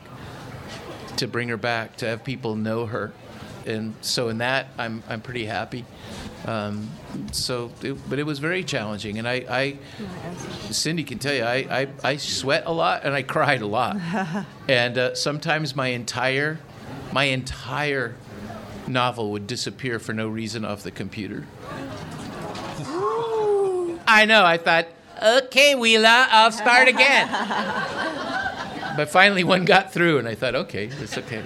to 1.17 1.27
bring 1.27 1.49
her 1.49 1.57
back, 1.57 1.97
to 1.97 2.07
have 2.07 2.23
people 2.23 2.55
know 2.55 2.87
her, 2.87 3.13
and 3.65 3.93
so 4.01 4.29
in 4.29 4.39
that 4.39 4.67
I'm 4.77 5.03
I'm 5.07 5.21
pretty 5.21 5.45
happy. 5.45 5.85
Um, 6.45 6.89
so, 7.33 7.71
it, 7.81 7.97
but 8.09 8.19
it 8.19 8.23
was 8.23 8.39
very 8.39 8.63
challenging, 8.63 9.17
and 9.17 9.27
I, 9.27 9.45
I, 9.49 9.77
Cindy 10.71 11.03
can 11.03 11.19
tell 11.19 11.33
you, 11.33 11.43
I, 11.43 11.55
I, 11.69 11.87
I 12.03 12.17
sweat 12.17 12.63
a 12.65 12.71
lot 12.71 13.03
and 13.03 13.13
I 13.13 13.21
cried 13.21 13.61
a 13.61 13.67
lot, 13.67 13.97
and 14.69 14.97
uh, 14.97 15.13
sometimes 15.13 15.75
my 15.75 15.87
entire, 15.87 16.59
my 17.11 17.25
entire 17.25 18.15
novel 18.87 19.31
would 19.31 19.45
disappear 19.45 19.99
for 19.99 20.13
no 20.13 20.29
reason 20.29 20.63
off 20.63 20.83
the 20.83 20.91
computer. 20.91 21.45
I 24.09 24.23
know. 24.25 24.45
I 24.45 24.55
thought, 24.57 24.87
okay, 25.21 25.73
Huila, 25.75 26.27
I'll 26.29 26.51
start 26.51 26.87
again. 26.87 27.27
but 28.97 29.09
finally, 29.09 29.43
one 29.43 29.65
got 29.65 29.93
through, 29.93 30.19
and 30.19 30.27
I 30.27 30.35
thought, 30.35 30.55
okay, 30.55 30.89
it's 31.01 31.17
okay 31.17 31.43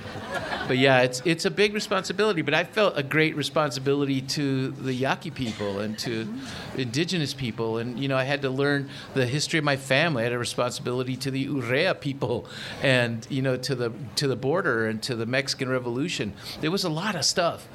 but 0.71 0.77
yeah, 0.77 1.01
it's 1.01 1.21
it's 1.25 1.43
a 1.43 1.51
big 1.51 1.73
responsibility. 1.73 2.41
But 2.41 2.53
I 2.53 2.63
felt 2.63 2.97
a 2.97 3.03
great 3.03 3.35
responsibility 3.35 4.21
to 4.21 4.71
the 4.71 4.93
Yaqui 4.93 5.31
people 5.31 5.81
and 5.81 5.99
to 5.99 6.33
indigenous 6.77 7.33
people, 7.33 7.77
and 7.77 7.99
you 7.99 8.07
know, 8.07 8.15
I 8.15 8.23
had 8.23 8.41
to 8.43 8.49
learn 8.49 8.89
the 9.13 9.25
history 9.25 9.59
of 9.59 9.65
my 9.65 9.75
family. 9.75 10.21
I 10.21 10.27
had 10.27 10.31
a 10.31 10.39
responsibility 10.39 11.17
to 11.17 11.29
the 11.29 11.45
Urrea 11.45 11.99
people, 11.99 12.45
and 12.81 13.27
you 13.29 13.41
know, 13.41 13.57
to 13.57 13.75
the 13.75 13.91
to 14.15 14.29
the 14.29 14.37
border 14.37 14.87
and 14.87 15.03
to 15.03 15.15
the 15.15 15.25
Mexican 15.25 15.67
Revolution. 15.67 16.31
There 16.61 16.71
was 16.71 16.85
a 16.85 16.89
lot 16.89 17.15
of 17.15 17.25
stuff, 17.25 17.67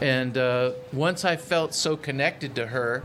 and 0.00 0.38
uh, 0.38 0.72
once 0.90 1.26
I 1.26 1.36
felt 1.36 1.74
so 1.74 1.98
connected 1.98 2.54
to 2.54 2.68
her. 2.68 3.02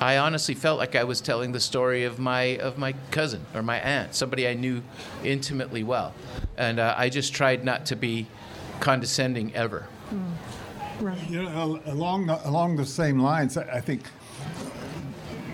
I 0.00 0.18
honestly 0.18 0.54
felt 0.54 0.78
like 0.78 0.94
I 0.94 1.04
was 1.04 1.20
telling 1.20 1.50
the 1.52 1.60
story 1.60 2.04
of 2.04 2.18
my 2.20 2.56
of 2.58 2.78
my 2.78 2.94
cousin 3.10 3.44
or 3.54 3.62
my 3.62 3.80
aunt, 3.80 4.14
somebody 4.14 4.46
I 4.46 4.54
knew 4.54 4.82
intimately 5.24 5.82
well, 5.82 6.14
and 6.56 6.78
uh, 6.78 6.94
I 6.96 7.08
just 7.08 7.34
tried 7.34 7.64
not 7.64 7.86
to 7.86 7.96
be 7.96 8.28
condescending 8.80 9.54
ever. 9.54 9.88
Mm. 10.10 10.32
Right. 11.00 11.30
You 11.30 11.42
know, 11.42 11.80
along 11.86 12.26
the, 12.26 12.48
along 12.48 12.76
the 12.76 12.86
same 12.86 13.20
lines, 13.20 13.56
I 13.56 13.80
think 13.80 14.06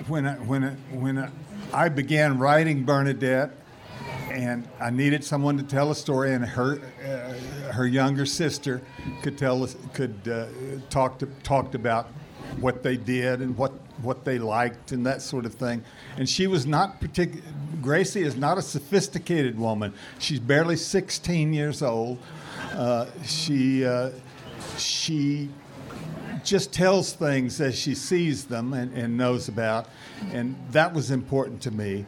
when 0.08 0.26
I, 0.26 0.34
when 0.36 0.64
I, 0.64 0.70
when 0.94 1.18
I, 1.18 1.30
I 1.72 1.88
began 1.88 2.38
writing 2.38 2.84
Bernadette, 2.84 3.50
and 4.30 4.66
I 4.80 4.90
needed 4.90 5.22
someone 5.24 5.56
to 5.58 5.62
tell 5.62 5.90
a 5.90 5.94
story, 5.94 6.34
and 6.34 6.44
her 6.44 6.80
uh, 7.02 7.72
her 7.72 7.86
younger 7.86 8.26
sister 8.26 8.82
could 9.22 9.38
tell 9.38 9.66
could 9.92 10.28
uh, 10.28 10.46
talk 10.90 11.18
to, 11.20 11.26
talked 11.42 11.74
about 11.74 12.10
what 12.60 12.82
they 12.82 12.96
did 12.96 13.40
and 13.40 13.56
what 13.56 13.72
what 14.02 14.24
they 14.24 14.38
liked 14.38 14.92
and 14.92 15.06
that 15.06 15.22
sort 15.22 15.46
of 15.46 15.54
thing. 15.54 15.82
And 16.16 16.28
she 16.28 16.46
was 16.46 16.66
not 16.66 17.00
particular. 17.00 17.42
Gracie 17.80 18.22
is 18.22 18.36
not 18.36 18.58
a 18.58 18.62
sophisticated 18.62 19.58
woman. 19.58 19.92
She's 20.18 20.40
barely 20.40 20.76
16 20.76 21.52
years 21.52 21.82
old. 21.82 22.18
Uh, 22.72 23.06
she 23.24 23.84
uh, 23.84 24.10
she 24.78 25.48
just 26.42 26.72
tells 26.72 27.12
things 27.12 27.60
as 27.60 27.78
she 27.78 27.94
sees 27.94 28.44
them 28.44 28.74
and, 28.74 28.92
and, 28.92 29.16
knows 29.16 29.48
about, 29.48 29.88
and 30.32 30.54
that 30.72 30.92
was 30.92 31.10
important 31.10 31.62
to 31.62 31.70
me. 31.70 32.04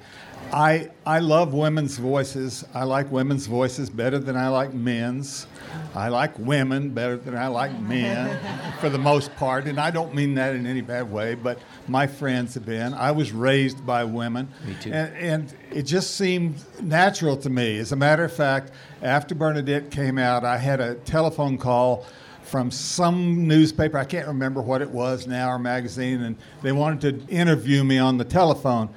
I 0.53 0.91
I 1.05 1.19
love 1.19 1.53
women's 1.53 1.99
voices. 1.99 2.65
I 2.75 2.85
like 2.85 3.11
women's 3.11 3.47
voices 3.47 3.91
better 3.91 4.19
than 4.19 4.37
I 4.37 4.49
like 4.49 4.73
men's. 4.73 5.47
I 5.95 6.09
like 6.09 6.39
women 6.39 6.91
better 6.91 7.17
than 7.17 7.37
I 7.37 7.49
like 7.49 7.79
men, 7.81 8.39
for 8.81 8.89
the 8.89 8.99
most 8.99 9.35
part, 9.37 9.67
and 9.67 9.79
I 9.79 9.91
don't 9.91 10.15
mean 10.15 10.35
that 10.35 10.55
in 10.55 10.67
any 10.67 10.81
bad 10.81 11.11
way. 11.11 11.35
But 11.35 11.59
my 11.89 12.07
friends 12.07 12.55
have 12.55 12.65
been. 12.65 12.95
I 12.95 13.11
was 13.11 13.33
raised 13.33 13.85
by 13.85 14.05
women, 14.05 14.49
me 14.67 14.77
too, 14.81 14.93
and, 14.93 15.17
and 15.17 15.55
it 15.71 15.83
just 15.83 16.17
seemed 16.17 16.63
natural 16.83 17.37
to 17.39 17.51
me. 17.51 17.79
As 17.79 17.93
a 17.93 17.97
matter 17.97 18.25
of 18.25 18.33
fact, 18.33 18.73
after 19.03 19.35
Bernadette 19.35 19.91
came 19.91 20.19
out, 20.19 20.45
I 20.45 20.59
had 20.59 20.81
a 20.81 20.95
telephone 20.95 21.59
call 21.59 22.07
from 22.43 22.71
some 22.71 23.49
newspaper. 23.49 23.99
I 23.99 24.05
can't 24.05 24.29
remember 24.29 24.63
what 24.63 24.81
it 24.81 24.91
was 24.91 25.27
now 25.27 25.51
or 25.51 25.59
magazine, 25.59 26.23
and 26.23 26.37
they 26.63 26.73
wanted 26.73 27.27
to 27.27 27.33
interview 27.33 27.83
me 27.85 27.99
on 27.99 28.19
the 28.19 28.25
telephone 28.25 28.91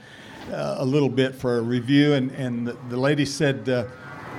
uh, 0.51 0.75
a 0.79 0.85
little 0.85 1.09
bit 1.09 1.35
for 1.35 1.57
a 1.57 1.61
review. 1.61 2.13
And, 2.13 2.31
and 2.31 2.67
the, 2.67 2.77
the 2.89 2.97
lady 2.97 3.25
said, 3.25 3.67
uh, 3.69 3.85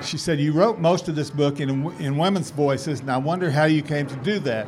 she 0.03 0.19
said, 0.19 0.41
You 0.41 0.53
wrote 0.53 0.79
most 0.79 1.09
of 1.09 1.15
this 1.15 1.31
book 1.31 1.61
in, 1.61 1.91
in 2.01 2.17
women's 2.17 2.51
voices, 2.51 3.01
and 3.01 3.11
I 3.11 3.17
wonder 3.19 3.51
how 3.51 3.65
you 3.65 3.83
came 3.83 4.07
to 4.07 4.17
do 4.17 4.39
that. 4.41 4.67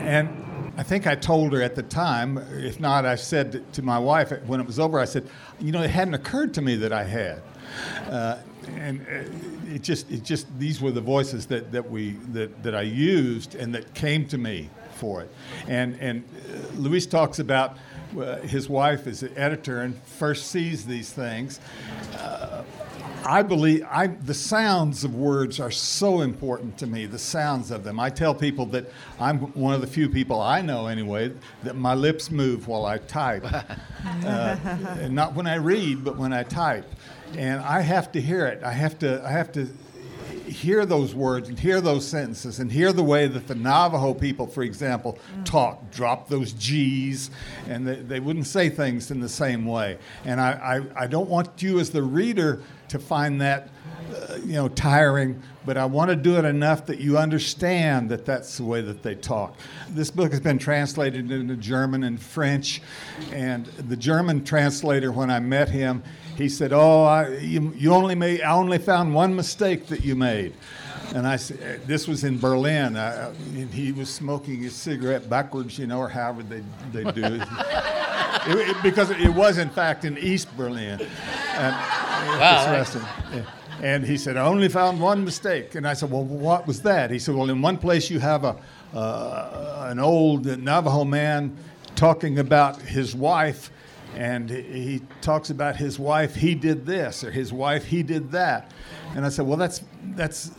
And 0.00 0.74
I 0.78 0.82
think 0.82 1.06
I 1.06 1.14
told 1.14 1.52
her 1.52 1.62
at 1.62 1.74
the 1.74 1.82
time, 1.82 2.38
if 2.52 2.80
not, 2.80 3.06
I 3.06 3.16
said 3.16 3.72
to 3.72 3.82
my 3.82 3.98
wife 3.98 4.30
when 4.46 4.60
it 4.60 4.66
was 4.66 4.78
over, 4.78 4.98
I 4.98 5.04
said, 5.04 5.28
You 5.58 5.72
know, 5.72 5.82
it 5.82 5.90
hadn't 5.90 6.14
occurred 6.14 6.54
to 6.54 6.62
me 6.62 6.76
that 6.76 6.92
I 6.92 7.04
had. 7.04 7.42
Uh, 8.08 8.38
and 8.76 9.00
uh, 9.02 9.74
it 9.74 9.82
just, 9.82 10.10
it 10.10 10.22
just, 10.22 10.46
these 10.58 10.80
were 10.80 10.90
the 10.90 11.00
voices 11.00 11.46
that, 11.46 11.72
that 11.72 11.90
we, 11.90 12.12
that, 12.32 12.62
that 12.62 12.74
I 12.74 12.82
used 12.82 13.54
and 13.54 13.74
that 13.74 13.94
came 13.94 14.26
to 14.28 14.38
me 14.38 14.70
for 14.94 15.22
it. 15.22 15.30
And, 15.68 15.98
and 16.00 16.24
uh, 16.24 16.76
Luis 16.76 17.06
talks 17.06 17.38
about 17.38 17.76
his 18.42 18.68
wife 18.68 19.06
is 19.06 19.22
an 19.22 19.32
editor 19.36 19.82
and 19.82 19.96
first 20.04 20.48
sees 20.48 20.86
these 20.86 21.12
things. 21.12 21.60
Uh, 22.14 22.62
I 23.24 23.42
believe 23.42 23.84
I, 23.90 24.06
the 24.06 24.34
sounds 24.34 25.02
of 25.02 25.14
words 25.14 25.58
are 25.58 25.70
so 25.70 26.20
important 26.20 26.78
to 26.78 26.86
me, 26.86 27.06
the 27.06 27.18
sounds 27.18 27.72
of 27.72 27.82
them. 27.82 27.98
I 27.98 28.08
tell 28.08 28.34
people 28.34 28.66
that 28.66 28.86
I'm 29.18 29.38
one 29.54 29.74
of 29.74 29.80
the 29.80 29.86
few 29.88 30.08
people 30.08 30.40
I 30.40 30.60
know, 30.60 30.86
anyway, 30.86 31.32
that 31.64 31.74
my 31.74 31.94
lips 31.94 32.30
move 32.30 32.68
while 32.68 32.86
I 32.86 32.98
type. 32.98 33.44
uh, 34.24 35.08
not 35.10 35.34
when 35.34 35.48
I 35.48 35.56
read, 35.56 36.04
but 36.04 36.16
when 36.16 36.32
I 36.32 36.44
type. 36.44 36.86
And 37.36 37.60
I 37.60 37.80
have 37.80 38.12
to 38.12 38.20
hear 38.20 38.46
it. 38.46 38.62
I 38.62 38.72
have 38.72 38.96
to, 39.00 39.24
I 39.26 39.32
have 39.32 39.50
to 39.52 39.68
hear 40.46 40.86
those 40.86 41.14
words 41.14 41.48
and 41.48 41.58
hear 41.58 41.80
those 41.80 42.06
sentences 42.06 42.58
and 42.58 42.70
hear 42.70 42.92
the 42.92 43.02
way 43.02 43.26
that 43.26 43.46
the 43.46 43.54
Navajo 43.54 44.14
people, 44.14 44.46
for 44.46 44.62
example, 44.62 45.18
mm. 45.34 45.44
talk, 45.44 45.90
drop 45.90 46.28
those 46.28 46.52
G's, 46.52 47.30
and 47.68 47.86
they, 47.86 47.96
they 47.96 48.20
wouldn't 48.20 48.46
say 48.46 48.68
things 48.68 49.10
in 49.10 49.20
the 49.20 49.28
same 49.28 49.66
way. 49.66 49.98
And 50.24 50.40
I, 50.40 50.82
I, 50.96 51.04
I 51.04 51.06
don't 51.06 51.28
want 51.28 51.62
you 51.62 51.78
as 51.78 51.90
the 51.90 52.02
reader 52.02 52.62
to 52.88 52.98
find 52.98 53.40
that, 53.40 53.68
uh, 54.14 54.36
you 54.44 54.54
know, 54.54 54.68
tiring, 54.68 55.42
but 55.66 55.76
I 55.76 55.84
want 55.84 56.10
to 56.10 56.16
do 56.16 56.36
it 56.36 56.44
enough 56.44 56.86
that 56.86 57.00
you 57.00 57.18
understand 57.18 58.08
that 58.10 58.24
that's 58.24 58.56
the 58.56 58.64
way 58.64 58.80
that 58.80 59.02
they 59.02 59.16
talk. 59.16 59.56
This 59.90 60.10
book 60.12 60.30
has 60.30 60.40
been 60.40 60.58
translated 60.58 61.30
into 61.30 61.56
German 61.56 62.04
and 62.04 62.20
French, 62.20 62.80
and 63.32 63.66
the 63.66 63.96
German 63.96 64.44
translator, 64.44 65.10
when 65.10 65.28
I 65.28 65.40
met 65.40 65.68
him, 65.68 66.04
he 66.36 66.48
said, 66.48 66.72
"Oh, 66.72 67.02
I, 67.04 67.36
you, 67.38 67.72
you 67.76 67.92
only 67.92 68.14
made. 68.14 68.42
I 68.42 68.52
only 68.52 68.78
found 68.78 69.14
one 69.14 69.34
mistake 69.34 69.88
that 69.88 70.04
you 70.04 70.14
made." 70.14 70.54
And 71.14 71.26
I 71.26 71.36
said, 71.36 71.86
"This 71.86 72.06
was 72.06 72.24
in 72.24 72.38
Berlin. 72.38 72.96
I, 72.96 73.32
he 73.72 73.90
was 73.90 74.08
smoking 74.08 74.62
his 74.62 74.74
cigarette 74.74 75.28
backwards, 75.28 75.78
you 75.78 75.86
know, 75.86 75.98
or 75.98 76.08
however 76.08 76.42
they 76.42 76.62
they 76.92 77.10
do 77.10 77.24
it, 77.24 77.42
it 78.46 78.82
because 78.82 79.10
it 79.10 79.34
was 79.34 79.58
in 79.58 79.70
fact 79.70 80.04
in 80.04 80.16
East 80.18 80.54
Berlin." 80.56 81.00
And, 81.54 81.74
Wow. 82.26 83.06
and 83.82 84.04
he 84.04 84.16
said, 84.16 84.36
I 84.36 84.44
only 84.44 84.68
found 84.68 85.00
one 85.00 85.24
mistake. 85.24 85.74
And 85.74 85.86
I 85.86 85.94
said, 85.94 86.10
Well, 86.10 86.24
what 86.24 86.66
was 86.66 86.82
that? 86.82 87.10
He 87.10 87.18
said, 87.18 87.34
Well, 87.34 87.50
in 87.50 87.62
one 87.62 87.78
place 87.78 88.10
you 88.10 88.18
have 88.20 88.44
a, 88.44 88.56
uh, 88.94 89.86
an 89.90 89.98
old 89.98 90.46
Navajo 90.46 91.04
man 91.04 91.56
talking 91.94 92.38
about 92.38 92.80
his 92.82 93.14
wife, 93.14 93.70
and 94.14 94.48
he 94.50 94.62
he 94.62 95.02
talks 95.20 95.50
about 95.50 95.76
his 95.76 95.98
wife, 95.98 96.34
he 96.34 96.54
did 96.54 96.86
this, 96.86 97.24
or 97.24 97.30
his 97.30 97.52
wife, 97.52 97.84
he 97.84 98.02
did 98.02 98.30
that. 98.32 98.72
And 99.14 99.24
I 99.24 99.28
said, 99.28 99.46
Well, 99.46 99.58
that's, 99.58 99.82
that's, 100.14 100.50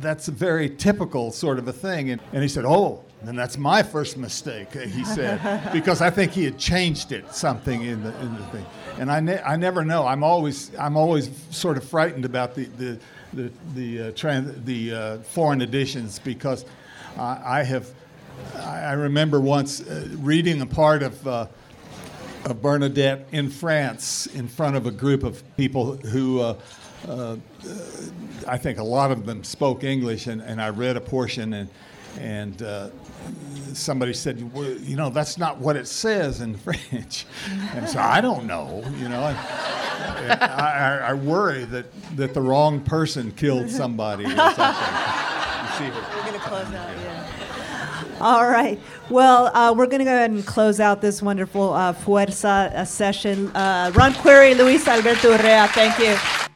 that's 0.00 0.28
a 0.28 0.32
very 0.32 0.68
typical 0.70 1.32
sort 1.32 1.58
of 1.58 1.68
a 1.68 1.72
thing. 1.72 2.10
And, 2.10 2.20
and 2.32 2.42
he 2.42 2.48
said, 2.48 2.64
Oh, 2.64 3.04
then 3.24 3.34
that's 3.34 3.58
my 3.58 3.82
first 3.82 4.16
mistake, 4.16 4.72
he 4.72 5.04
said, 5.04 5.72
because 5.72 6.00
I 6.00 6.10
think 6.10 6.32
he 6.32 6.44
had 6.44 6.58
changed 6.58 7.12
it 7.12 7.32
something 7.34 7.82
in 7.82 8.02
the, 8.02 8.18
in 8.20 8.34
the 8.34 8.44
thing. 8.46 8.66
And 8.98 9.10
I, 9.10 9.20
ne- 9.20 9.40
I 9.40 9.56
never 9.56 9.84
know. 9.84 10.06
I'm 10.06 10.22
always, 10.22 10.74
I'm 10.76 10.96
always 10.96 11.30
sort 11.50 11.76
of 11.76 11.84
frightened 11.84 12.24
about 12.24 12.54
the, 12.54 12.64
the, 12.64 12.98
the, 13.32 13.52
the, 13.74 14.00
uh, 14.00 14.10
tran- 14.12 14.64
the 14.64 14.94
uh, 14.94 15.18
foreign 15.18 15.62
editions 15.62 16.18
because 16.18 16.64
I, 17.16 17.60
I 17.60 17.62
have, 17.64 17.90
I 18.56 18.92
remember 18.92 19.40
once 19.40 19.80
uh, 19.80 20.08
reading 20.18 20.60
a 20.62 20.66
part 20.66 21.02
of, 21.02 21.26
uh, 21.26 21.46
of 22.44 22.62
Bernadette 22.62 23.28
in 23.32 23.50
France 23.50 24.26
in 24.26 24.46
front 24.48 24.76
of 24.76 24.86
a 24.86 24.92
group 24.92 25.24
of 25.24 25.42
people 25.56 25.96
who 25.96 26.40
uh, 26.40 26.54
uh, 27.06 27.36
I 28.46 28.58
think 28.58 28.78
a 28.78 28.84
lot 28.84 29.10
of 29.10 29.26
them 29.26 29.44
spoke 29.44 29.84
English, 29.84 30.26
and, 30.26 30.40
and 30.40 30.60
I 30.60 30.70
read 30.70 30.96
a 30.96 31.00
portion, 31.00 31.52
and 31.52 31.68
and 32.18 32.62
uh, 32.62 32.90
somebody 33.74 34.12
said, 34.12 34.52
well, 34.52 34.70
you 34.70 34.96
know, 34.96 35.10
that's 35.10 35.38
not 35.38 35.58
what 35.58 35.76
it 35.76 35.86
says 35.86 36.40
in 36.40 36.56
French, 36.56 37.26
and 37.74 37.88
so 37.88 37.98
I 38.00 38.20
don't 38.20 38.46
know, 38.46 38.82
you 38.98 39.08
know. 39.08 39.24
And, 39.24 39.38
and 40.30 40.42
I, 40.42 40.98
I, 41.02 41.10
I 41.10 41.14
worry 41.14 41.64
that, 41.66 41.86
that 42.16 42.34
the 42.34 42.40
wrong 42.40 42.80
person 42.80 43.32
killed 43.32 43.70
somebody 43.82 44.24
or 44.24 44.30
something. 44.30 44.64
You 44.64 45.70
see, 45.76 45.90
We're 45.90 46.22
going 46.22 46.32
to 46.32 46.40
close 46.40 46.66
out, 46.66 46.96
yeah. 46.96 47.38
All 48.20 48.48
right. 48.48 48.80
Well, 49.10 49.46
uh, 49.56 49.72
we're 49.72 49.86
going 49.86 50.00
to 50.00 50.04
go 50.04 50.12
ahead 50.12 50.30
and 50.30 50.44
close 50.44 50.80
out 50.80 51.00
this 51.00 51.22
wonderful 51.22 51.72
uh, 51.72 51.92
Fuerza 51.92 52.74
uh, 52.74 52.84
session. 52.84 53.48
Uh, 53.54 53.92
Ron 53.94 54.12
Querry, 54.14 54.54
Luis 54.54 54.88
Alberto 54.88 55.36
Urrea, 55.36 55.68
thank 55.68 55.98
you. 55.98 56.47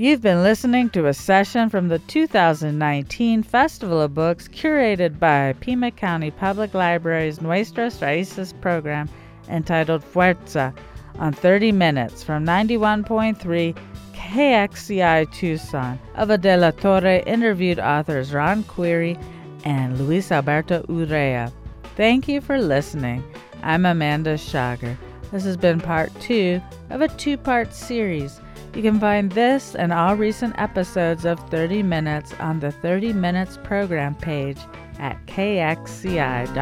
You've 0.00 0.22
been 0.22 0.44
listening 0.44 0.90
to 0.90 1.08
a 1.08 1.12
session 1.12 1.68
from 1.68 1.88
the 1.88 1.98
2019 1.98 3.42
Festival 3.42 4.00
of 4.00 4.14
Books 4.14 4.46
curated 4.46 5.18
by 5.18 5.56
Pima 5.58 5.90
County 5.90 6.30
Public 6.30 6.72
Library's 6.72 7.40
Nuestras 7.40 7.98
Raíces 7.98 8.52
program 8.60 9.08
entitled 9.48 10.04
Fuerza 10.04 10.72
on 11.18 11.32
30 11.32 11.72
Minutes 11.72 12.22
from 12.22 12.46
91.3 12.46 13.76
KXCI 14.14 15.32
Tucson. 15.32 15.98
Ava 16.16 16.38
de 16.38 16.56
la 16.56 16.70
Torre 16.70 17.24
interviewed 17.26 17.80
authors 17.80 18.32
Ron 18.32 18.62
Querry 18.62 19.18
and 19.64 19.98
Luis 19.98 20.30
Alberto 20.30 20.84
Urrea. 20.84 21.50
Thank 21.96 22.28
you 22.28 22.40
for 22.40 22.60
listening. 22.60 23.24
I'm 23.64 23.84
Amanda 23.84 24.38
Schager. 24.38 24.96
This 25.32 25.42
has 25.42 25.56
been 25.56 25.80
part 25.80 26.12
two 26.20 26.62
of 26.90 27.00
a 27.00 27.08
two 27.08 27.36
part 27.36 27.74
series. 27.74 28.40
You 28.78 28.84
can 28.84 29.00
find 29.00 29.32
this 29.32 29.74
and 29.74 29.92
all 29.92 30.14
recent 30.14 30.54
episodes 30.56 31.24
of 31.24 31.40
30 31.50 31.82
Minutes 31.82 32.32
on 32.38 32.60
the 32.60 32.70
30 32.70 33.12
Minutes 33.12 33.58
program 33.64 34.14
page 34.14 34.58
at 35.00 35.18
kxci.org. 35.26 36.54